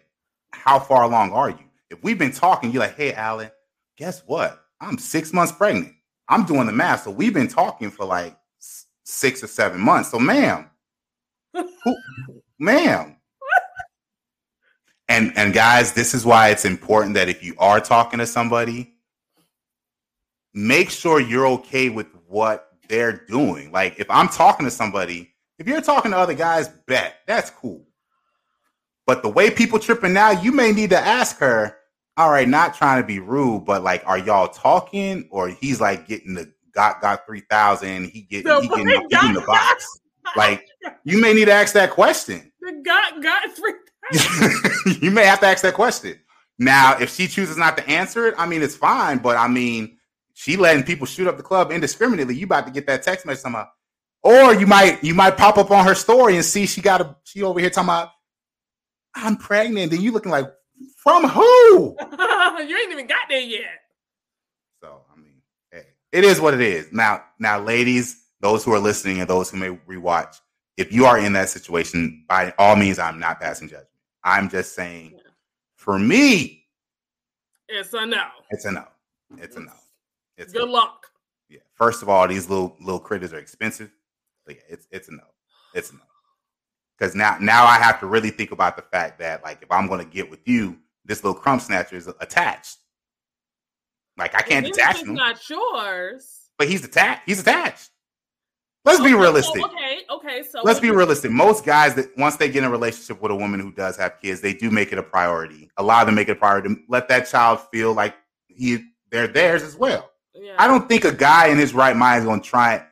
[0.52, 1.64] how far along are you?
[1.90, 3.50] If we've been talking, you're like, hey, Alan,
[3.96, 4.64] guess what?
[4.80, 5.94] I'm six months pregnant.
[6.28, 7.04] I'm doing the math.
[7.04, 8.36] So we've been talking for like
[9.08, 10.10] six or seven months.
[10.10, 10.70] So, ma'am,
[11.54, 11.96] who,
[12.58, 13.16] ma'am.
[15.08, 18.92] And and guys, this is why it's important that if you are talking to somebody,
[20.52, 23.72] make sure you're okay with what they're doing.
[23.72, 27.84] Like if I'm talking to somebody If you're talking to other guys, bet that's cool.
[29.06, 31.76] But the way people tripping now, you may need to ask her.
[32.16, 36.08] All right, not trying to be rude, but like, are y'all talking, or he's like
[36.08, 40.00] getting the got got three thousand, he get he he getting the got- box.
[40.36, 40.66] Like,
[41.04, 42.52] you may need to ask that question.
[42.60, 43.72] The got got three.
[45.00, 46.20] you may have to ask that question.
[46.58, 49.18] Now, if she chooses not to answer it, I mean, it's fine.
[49.18, 49.96] But I mean,
[50.34, 52.36] she letting people shoot up the club indiscriminately.
[52.36, 53.68] You about to get that text message somehow,
[54.22, 57.16] or you might you might pop up on her story and see she got a
[57.24, 58.10] she over here talking about
[59.14, 60.46] I'm pregnant, and you looking like
[61.02, 61.96] from who?
[62.00, 63.80] you ain't even got there yet.
[64.82, 65.40] So I mean,
[65.72, 66.92] hey, it is what it is.
[66.92, 70.36] Now, now, ladies, those who are listening and those who may rewatch,
[70.76, 73.88] if you are in that situation, by all means, I'm not passing judgment.
[74.24, 75.30] I'm just saying, Yeah.
[75.76, 76.66] for me,
[77.68, 78.26] It's a no.
[78.50, 78.84] it's a no.
[79.36, 79.72] It's a no.
[80.36, 81.06] It's Good luck.
[81.48, 81.58] Yeah.
[81.74, 83.90] First of all, these little little critters are expensive.
[84.46, 85.24] But yeah, it's it's a no.
[85.74, 86.00] It's a no.
[86.96, 89.86] Because now now I have to really think about the fact that like if I'm
[89.88, 92.78] gonna get with you, this little crumb snatcher is attached.
[94.18, 96.50] Like I can't detach him, not yours.
[96.58, 97.22] but he's attached.
[97.26, 97.90] He's attached.
[98.84, 99.64] Let's be Okay, so- realistic.
[99.64, 100.42] Okay, okay.
[100.42, 101.30] So Let's be realistic.
[101.30, 104.20] Most guys that once they get in a relationship with a woman who does have
[104.20, 105.70] kids, they do make it a priority.
[105.76, 106.74] A lot of them make it a priority.
[106.74, 108.14] to Let that child feel like
[108.48, 110.10] he they're theirs as well.
[110.34, 110.54] Yeah.
[110.58, 112.84] I don't think a guy in his right mind is going to try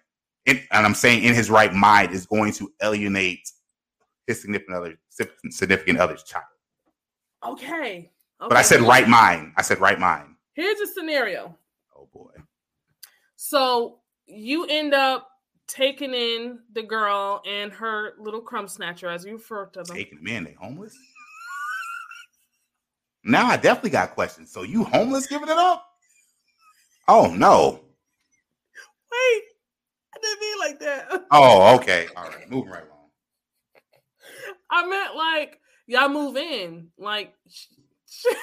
[0.45, 3.49] it, and I'm saying in his right mind is going to alienate
[4.27, 4.95] his significant other
[5.51, 6.45] significant other's child.
[7.45, 8.11] Okay.
[8.39, 9.53] But I said right mind.
[9.57, 10.36] I said right mind.
[10.57, 11.55] Here's a scenario.
[11.95, 12.31] Oh boy.
[13.37, 15.29] So you end up
[15.69, 19.95] taking in the girl and her little crumb snatcher, as you refer to them.
[19.95, 20.97] Taking them in, they homeless.
[23.23, 24.51] Now I definitely got questions.
[24.51, 25.85] So you homeless giving it up?
[27.07, 27.83] Oh no.
[29.13, 29.43] Wait,
[30.15, 31.23] I didn't mean like that.
[31.33, 32.07] Oh, okay.
[32.17, 32.51] All right.
[32.51, 33.11] Moving right along.
[34.71, 36.89] I meant like y'all move in.
[36.99, 37.67] Like, sh-
[38.09, 38.35] sh-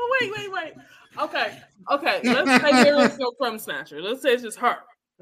[0.00, 0.72] well, wait, wait, wait.
[1.18, 1.58] Okay,
[1.90, 2.20] okay.
[2.24, 4.00] Let's say there is no crumb snatcher.
[4.00, 4.78] Let's say it's just her.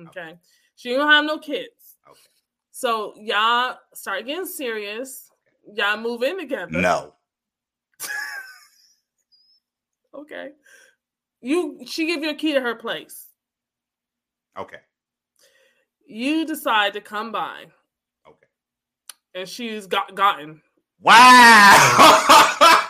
[0.08, 0.34] Okay,
[0.76, 1.96] she don't have no kids.
[2.08, 2.20] Okay.
[2.70, 5.30] So y'all start getting serious.
[5.74, 6.70] Y'all move in together.
[6.70, 7.14] No.
[10.14, 10.50] Okay.
[11.40, 13.26] You she give you a key to her place.
[14.58, 14.78] Okay.
[16.06, 17.66] You decide to come by,
[18.26, 18.46] Okay.
[19.34, 20.60] and she's got gotten.
[21.00, 22.18] Wow.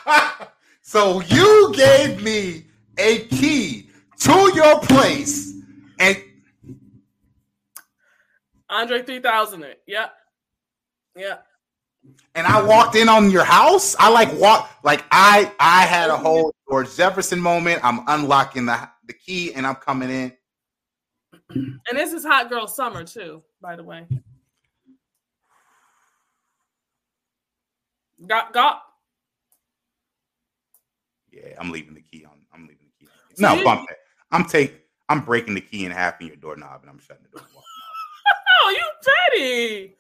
[0.89, 2.65] so you gave me
[2.97, 5.53] a key to your place
[6.01, 6.17] and
[8.71, 9.65] Andre three thousand.
[9.65, 9.83] It.
[9.87, 10.07] Yeah.
[11.15, 11.45] Yep.
[12.35, 13.97] and I walked in on your house.
[13.99, 17.81] I like walk like I I had a whole George Jefferson moment.
[17.85, 20.33] I'm unlocking the the key and I'm coming in.
[21.51, 24.07] And this is hot girl summer too, by the way.
[28.27, 28.88] Got got.
[31.47, 32.39] Yeah, I'm leaving the key on.
[32.53, 33.11] I'm leaving the key.
[33.45, 33.57] On.
[33.59, 33.99] No, bump that.
[34.33, 34.75] I'm take.
[35.09, 37.47] I'm breaking the key in half in your doorknob and I'm shutting the door.
[38.63, 39.97] Oh, you petty.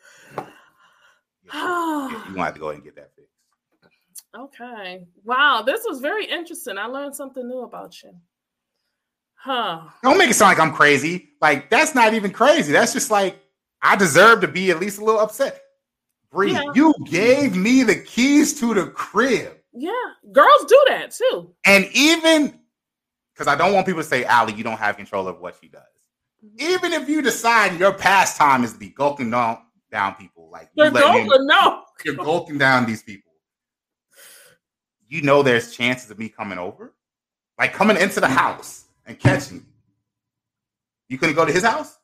[1.52, 4.24] Yeah, you want to to go ahead and get that fixed.
[4.36, 5.06] okay.
[5.24, 6.76] Wow, this was very interesting.
[6.76, 8.12] I learned something new about you.
[9.34, 9.82] Huh.
[10.02, 11.30] Don't make it sound like I'm crazy.
[11.40, 12.72] Like that's not even crazy.
[12.72, 13.38] That's just like
[13.80, 15.62] I deserve to be at least a little upset.
[16.30, 16.64] Bree, Yeah.
[16.74, 19.92] you gave me the keys to the crib, Yeah,
[20.32, 21.54] girls do that too.
[21.64, 22.58] and even
[23.34, 25.68] because I don't want people to say, "Allie, you don't have control of what she
[25.68, 25.82] does."
[26.44, 26.70] Mm-hmm.
[26.72, 29.58] Even if you decide your pastime is to be gulping down
[29.92, 31.82] down people, like you They're let going me- to know.
[32.04, 33.30] you're gulping down these people.
[35.08, 36.94] You know there's chances of me coming over,
[37.58, 39.62] like coming into the house and catching you.
[41.08, 41.98] You couldn't go to his house,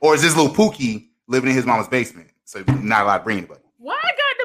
[0.00, 2.28] or is this little Pookie living in his mama's basement?
[2.44, 3.60] So you're not allowed to bring anybody.
[3.78, 4.00] Why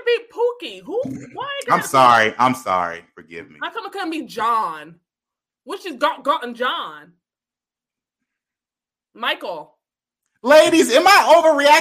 [0.06, 0.82] be Pookie?
[0.84, 1.02] Who?
[1.34, 1.60] Why?
[1.64, 2.34] I'm gotta be- sorry.
[2.38, 3.04] I'm sorry.
[3.14, 3.58] Forgive me.
[3.62, 5.00] How come it couldn't be John?
[5.64, 7.14] Which is got gotten John?
[9.14, 9.78] Michael.
[10.44, 11.34] Ladies, am I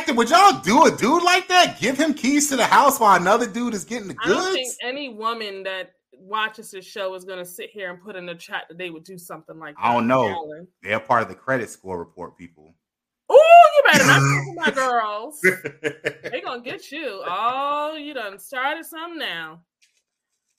[0.06, 0.16] overreacting?
[0.16, 1.78] Would y'all do a dude like that?
[1.78, 4.72] Give him keys to the house while another dude is getting the I don't think
[4.82, 8.64] any woman that watches this show is gonna sit here and put in the chat
[8.68, 9.84] that they would do something like that.
[9.84, 10.28] I don't know.
[10.28, 10.66] Alan.
[10.82, 12.74] They're part of the credit score report, people.
[13.28, 15.40] Oh, you better not talk to my girls.
[16.64, 17.22] Gonna get you.
[17.26, 19.60] Oh, you done started something now.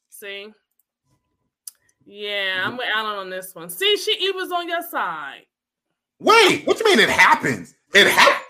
[0.09, 0.51] See?
[2.05, 3.69] Yeah, I'm with Alan on this one.
[3.69, 5.45] See, she he was on your side.
[6.19, 7.73] Wait, what you mean it happens?
[7.93, 8.41] It happens.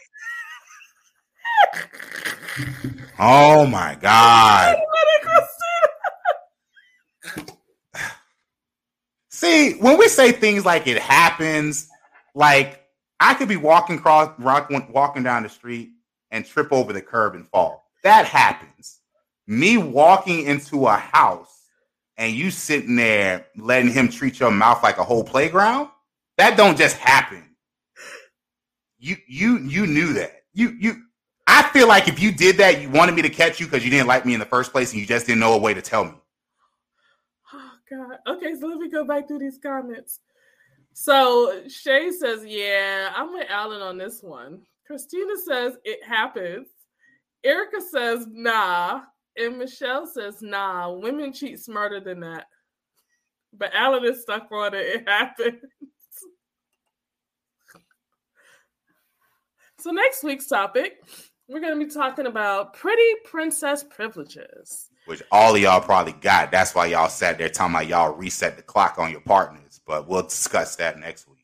[3.18, 4.76] Oh my god.
[9.30, 11.88] See, when we say things like it happens,
[12.34, 12.82] like
[13.20, 15.92] I could be walking across rock, walking down the street
[16.36, 17.86] and trip over the curb and fall.
[18.04, 19.00] That happens.
[19.48, 21.70] Me walking into a house
[22.18, 25.90] and you sitting there letting him treat your mouth like a whole playground,
[26.38, 27.44] that don't just happen.
[29.00, 30.44] You you you knew that.
[30.54, 31.04] You you
[31.48, 33.92] I feel like if you did that, you wanted me to catch you because you
[33.92, 35.82] didn't like me in the first place and you just didn't know a way to
[35.82, 36.16] tell me.
[37.54, 38.18] Oh God.
[38.28, 40.20] Okay, so let me go back through these comments.
[40.92, 44.64] So Shay says, Yeah, I'm with Alan on this one.
[44.86, 46.68] Christina says it happens.
[47.44, 49.02] Erica says, nah.
[49.38, 52.46] And Michelle says, nah, women cheat smarter than that.
[53.54, 54.86] But Alan is stuck on it.
[54.86, 55.62] It happens.
[59.80, 61.04] so next week's topic,
[61.48, 64.90] we're going to be talking about pretty princess privileges.
[65.06, 66.52] Which all of y'all probably got.
[66.52, 69.80] That's why y'all sat there talking about y'all reset the clock on your partners.
[69.86, 71.35] But we'll discuss that next week.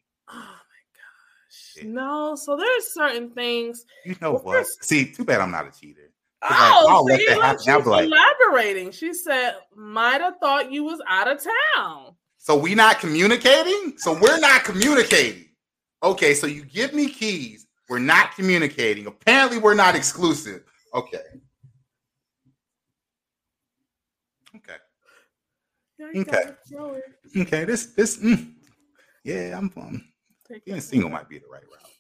[1.84, 3.86] No, so there's certain things.
[4.06, 4.58] You know well, what?
[4.58, 4.84] First...
[4.84, 6.12] See, too bad I'm not a cheater.
[6.44, 8.92] Oh, like, see, look, she's like, elaborating.
[8.92, 11.40] She said, "Might have thought you was out of
[11.76, 13.94] town." So we not communicating.
[13.98, 15.46] So we're not communicating.
[16.02, 17.68] Okay, so you give me keys.
[17.90, 19.06] We're not communicating.
[19.06, 20.64] Apparently, we're not exclusive.
[20.96, 21.20] Okay.
[24.56, 24.78] Okay.
[26.00, 26.44] Yeah, okay.
[27.38, 27.66] Okay.
[27.66, 28.18] This this.
[28.18, 28.54] Mm,
[29.24, 29.72] yeah, I'm.
[29.78, 30.11] Um,
[30.66, 31.92] being single might be the right route.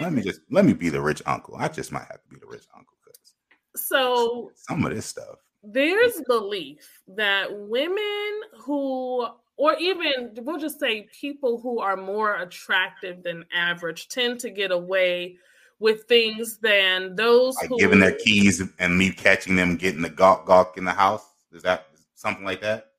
[0.00, 1.56] let me just let me be the rich uncle.
[1.56, 3.34] I just might have to be the rich uncle because
[3.76, 5.38] so some of this stuff.
[5.64, 13.22] There's belief that women who or even we'll just say people who are more attractive
[13.22, 15.36] than average tend to get away
[15.78, 20.10] with things than those like who giving their keys and me catching them getting the
[20.10, 21.24] gawk gawk in the house.
[21.52, 22.92] Is that something like that?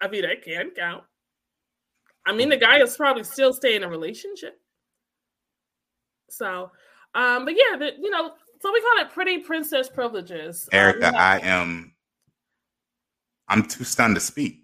[0.00, 1.04] I mean, that can count.
[2.26, 4.60] I mean, the guy is probably still staying in a relationship.
[6.30, 6.70] So,
[7.14, 10.68] um, but yeah, the, you know, so we call it pretty princess privileges.
[10.72, 11.92] Um, Erica, um, I am.
[13.48, 14.62] I'm too stunned to speak.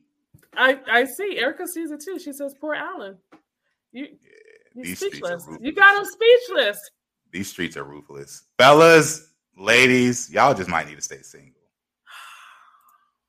[0.56, 1.38] I I see.
[1.38, 2.18] Erica sees it too.
[2.18, 3.18] She says, "Poor Alan,
[3.92, 4.08] you
[4.74, 5.46] yeah, he's speechless.
[5.61, 6.90] You got him speechless."
[7.30, 10.30] These streets are ruthless, fellas, ladies.
[10.30, 11.61] Y'all just might need to stay single.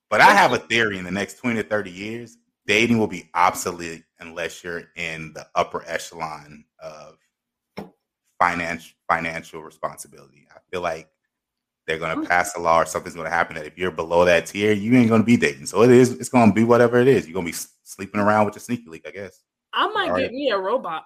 [0.09, 3.29] But I have a theory: in the next twenty to thirty years, dating will be
[3.33, 7.17] obsolete unless you're in the upper echelon of
[8.39, 10.47] financial financial responsibility.
[10.55, 11.09] I feel like
[11.85, 12.29] they're going to mm.
[12.29, 14.95] pass a law or something's going to happen that if you're below that tier, you
[14.97, 15.65] ain't going to be dating.
[15.65, 16.11] So it is.
[16.11, 17.27] It's going to be whatever it is.
[17.27, 19.41] You're going to be sleeping around with your sneaky leak, I guess.
[19.73, 20.31] I might All get right.
[20.31, 21.05] me a robot.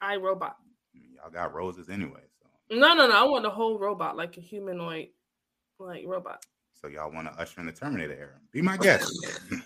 [0.00, 0.56] I robot.
[0.94, 2.20] Y'all got roses anyway.
[2.40, 2.76] So.
[2.76, 3.14] No, no, no.
[3.14, 5.08] I want a whole robot, like a humanoid,
[5.78, 6.44] like robot.
[6.80, 8.40] So y'all want to usher in the Terminator era?
[8.52, 9.10] Be my guest.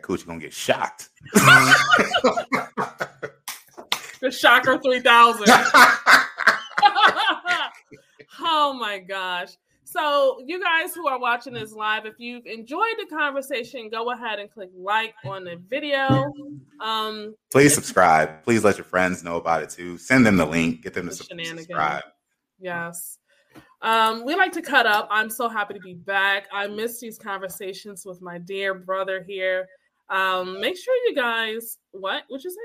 [0.00, 1.10] that coochie gonna get shocked.
[4.20, 5.46] the Shocker 3000.
[8.40, 9.50] oh my gosh.
[9.84, 14.38] So, you guys who are watching this live, if you've enjoyed the conversation, go ahead
[14.38, 16.32] and click like on the video.
[16.80, 18.44] Um, Please subscribe.
[18.44, 19.98] Please let your friends know about it too.
[19.98, 20.82] Send them the link.
[20.82, 22.04] Get them to subscribe.
[22.60, 23.18] Yes.
[23.82, 25.08] Um, we like to cut up.
[25.10, 26.46] I'm so happy to be back.
[26.52, 29.66] I miss these conversations with my dear brother here.
[30.10, 32.56] Um, make sure you guys, what would you say?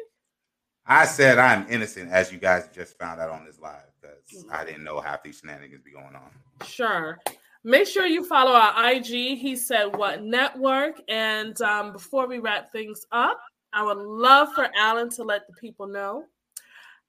[0.87, 4.65] I said I'm innocent, as you guys just found out on this live, because I
[4.65, 6.31] didn't know half these shenanigans be going on.
[6.65, 7.17] Sure.
[7.63, 9.37] Make sure you follow our IG.
[9.39, 11.01] He said what network.
[11.07, 13.39] And um, before we wrap things up,
[13.73, 16.25] I would love for Alan to let the people know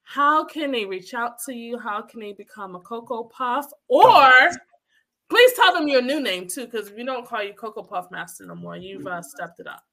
[0.07, 1.77] how can they reach out to you?
[1.77, 3.67] How can they become a Cocoa Puff?
[3.89, 4.31] Or
[5.29, 8.45] please tell them your new name too, because we don't call you Cocoa Puff Master
[8.45, 8.77] no more.
[8.77, 9.83] You've uh, stepped it up.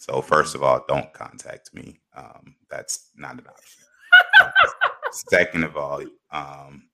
[0.00, 2.00] So first of all, don't contact me.
[2.16, 4.54] Um, that's not an option.
[5.12, 6.00] Second of all,
[6.32, 6.88] um,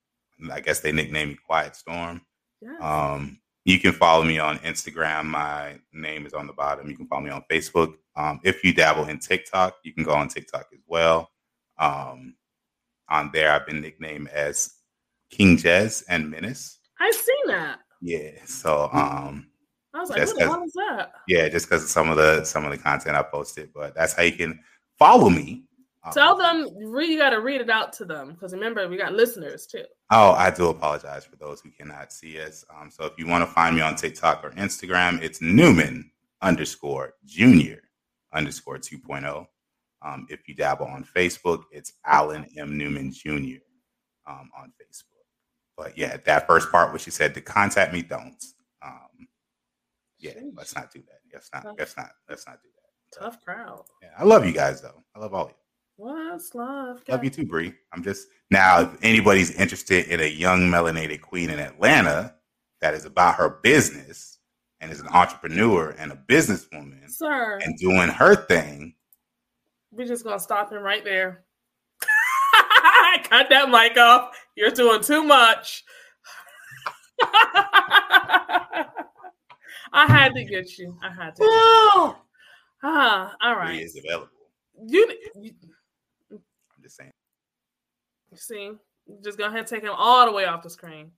[0.50, 2.20] I guess they nickname me Quiet Storm.
[2.60, 2.74] Yes.
[2.80, 5.26] Um, you can follow me on Instagram.
[5.26, 6.90] My name is on the bottom.
[6.90, 7.94] You can follow me on Facebook.
[8.16, 11.30] Um, if you dabble in TikTok, you can go on TikTok as well.
[11.78, 12.34] Um,
[13.08, 14.74] on there, I've been nicknamed as
[15.30, 16.80] King Jez and Menace.
[16.98, 17.78] I've seen that.
[18.02, 18.32] Yeah.
[18.46, 19.46] So um,
[19.96, 21.12] I was like, just what the hell is that?
[21.26, 24.12] Yeah, just because of some of the some of the content I posted, but that's
[24.12, 24.60] how you can
[24.98, 25.64] follow me.
[26.04, 29.12] Um, Tell them you got to read it out to them because remember we got
[29.12, 29.84] listeners too.
[30.10, 32.64] Oh, I do apologize for those who cannot see us.
[32.70, 36.10] Um, so if you want to find me on TikTok or Instagram, it's Newman
[36.42, 37.82] underscore Junior
[38.32, 39.46] underscore 2.0.
[40.02, 42.76] Um, if you dabble on Facebook, it's Alan M.
[42.76, 43.62] Newman Jr.
[44.28, 45.16] Um, on Facebook.
[45.76, 48.42] But yeah, that first part where she said to contact me, don't.
[50.18, 51.20] Yeah, let's not do that.
[51.32, 51.78] Let's not.
[51.78, 52.10] Let's not.
[52.28, 53.20] Let's not do that.
[53.20, 53.84] Tough crowd.
[54.02, 55.02] Yeah, I love you guys though.
[55.14, 55.56] I love all of you.
[55.96, 57.02] What's love?
[57.08, 57.74] Love you too, Bree.
[57.92, 58.80] I'm just now.
[58.80, 62.34] If anybody's interested in a young melanated queen in Atlanta
[62.80, 64.38] that is about her business
[64.80, 68.94] and is an entrepreneur and a businesswoman, sir, and doing her thing,
[69.90, 71.44] we're just gonna stop him right there.
[73.24, 74.36] Cut that mic off.
[74.54, 75.84] You're doing too much.
[79.92, 80.96] I had to get you.
[81.02, 81.44] I had to.
[82.82, 83.68] ah, all right.
[83.68, 84.28] Bree is available.
[84.86, 85.10] You,
[85.40, 85.52] you,
[86.30, 86.38] I'm
[86.82, 87.12] just saying.
[88.30, 88.72] you see,
[89.24, 91.12] just go ahead and take him all the way off the screen.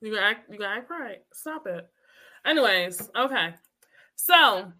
[0.00, 1.18] You gonna act, you gonna act right.
[1.32, 1.86] Stop it.
[2.44, 3.54] Anyways, okay.
[4.14, 4.72] So,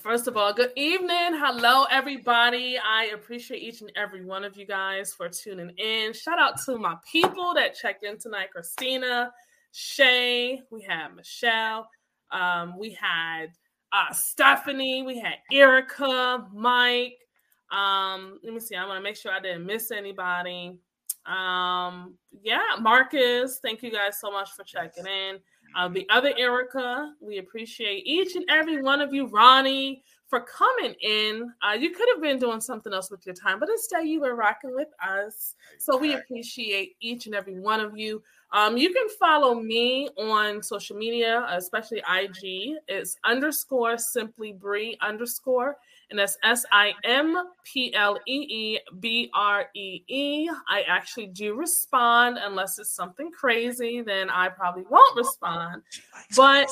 [0.00, 1.34] first of all, good evening.
[1.34, 2.78] Hello, everybody.
[2.78, 6.12] I appreciate each and every one of you guys for tuning in.
[6.12, 9.32] Shout out to my people that checked in tonight Christina,
[9.72, 11.88] Shay, we had Michelle,
[12.30, 13.46] um, we had
[13.92, 17.18] uh, Stephanie, we had Erica, Mike.
[17.70, 18.76] Um, let me see.
[18.76, 20.76] I want to make sure I didn't miss anybody.
[21.24, 25.38] Um, yeah, Marcus, thank you guys so much for checking in.
[25.76, 29.26] Uh, the other Erica, we appreciate each and every one of you.
[29.26, 30.02] Ronnie,
[30.32, 31.52] for coming in.
[31.60, 34.34] Uh, you could have been doing something else with your time, but instead you were
[34.34, 35.56] rocking with us.
[35.76, 38.22] So we appreciate each and every one of you.
[38.52, 42.76] Um, you can follow me on social media, especially IG.
[42.86, 45.76] It's underscore simply Bree underscore,
[46.10, 50.50] and that's S I M P L E E B R E E.
[50.68, 55.82] I actually do respond unless it's something crazy, then I probably won't respond.
[56.36, 56.68] But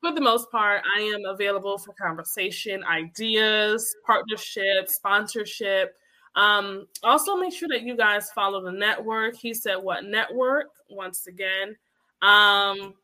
[0.00, 5.96] for the most part, I am available for conversation, ideas, partnership, sponsorship.
[6.36, 9.34] Um, also, make sure that you guys follow the network.
[9.34, 11.76] He said, "What network?" Once again,
[12.22, 12.94] um,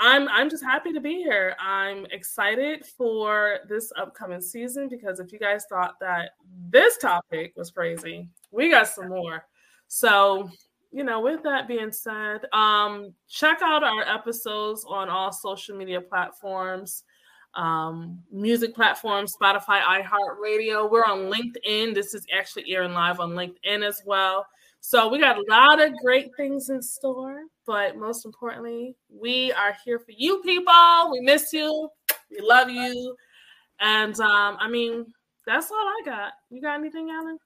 [0.00, 1.54] I'm I'm just happy to be here.
[1.60, 6.30] I'm excited for this upcoming season because if you guys thought that
[6.68, 9.44] this topic was crazy, we got some more.
[9.88, 10.50] So,
[10.90, 16.00] you know, with that being said, um, check out our episodes on all social media
[16.00, 17.04] platforms
[17.54, 20.90] um, music platforms, Spotify, iHeartRadio.
[20.90, 21.94] We're on LinkedIn.
[21.94, 24.46] This is actually airing live on LinkedIn as well.
[24.84, 29.76] So we got a lot of great things in store, but most importantly, we are
[29.84, 31.08] here for you people.
[31.12, 31.88] We miss you.
[32.30, 33.14] We love you.
[33.80, 35.06] And um, I mean,
[35.46, 36.32] that's all I got.
[36.50, 37.38] You got anything, Alan?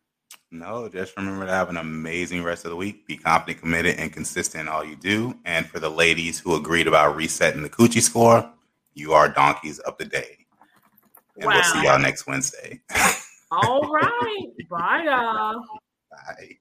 [0.51, 3.07] No, just remember to have an amazing rest of the week.
[3.07, 5.39] Be confident, committed, and consistent in all you do.
[5.45, 8.51] And for the ladies who agreed about resetting the coochie score,
[8.95, 10.39] you are donkeys of the day.
[11.39, 12.81] And we'll see y'all next Wednesday.
[13.51, 14.47] All right.
[14.71, 15.63] Bye, y'all.
[16.11, 16.57] Bye.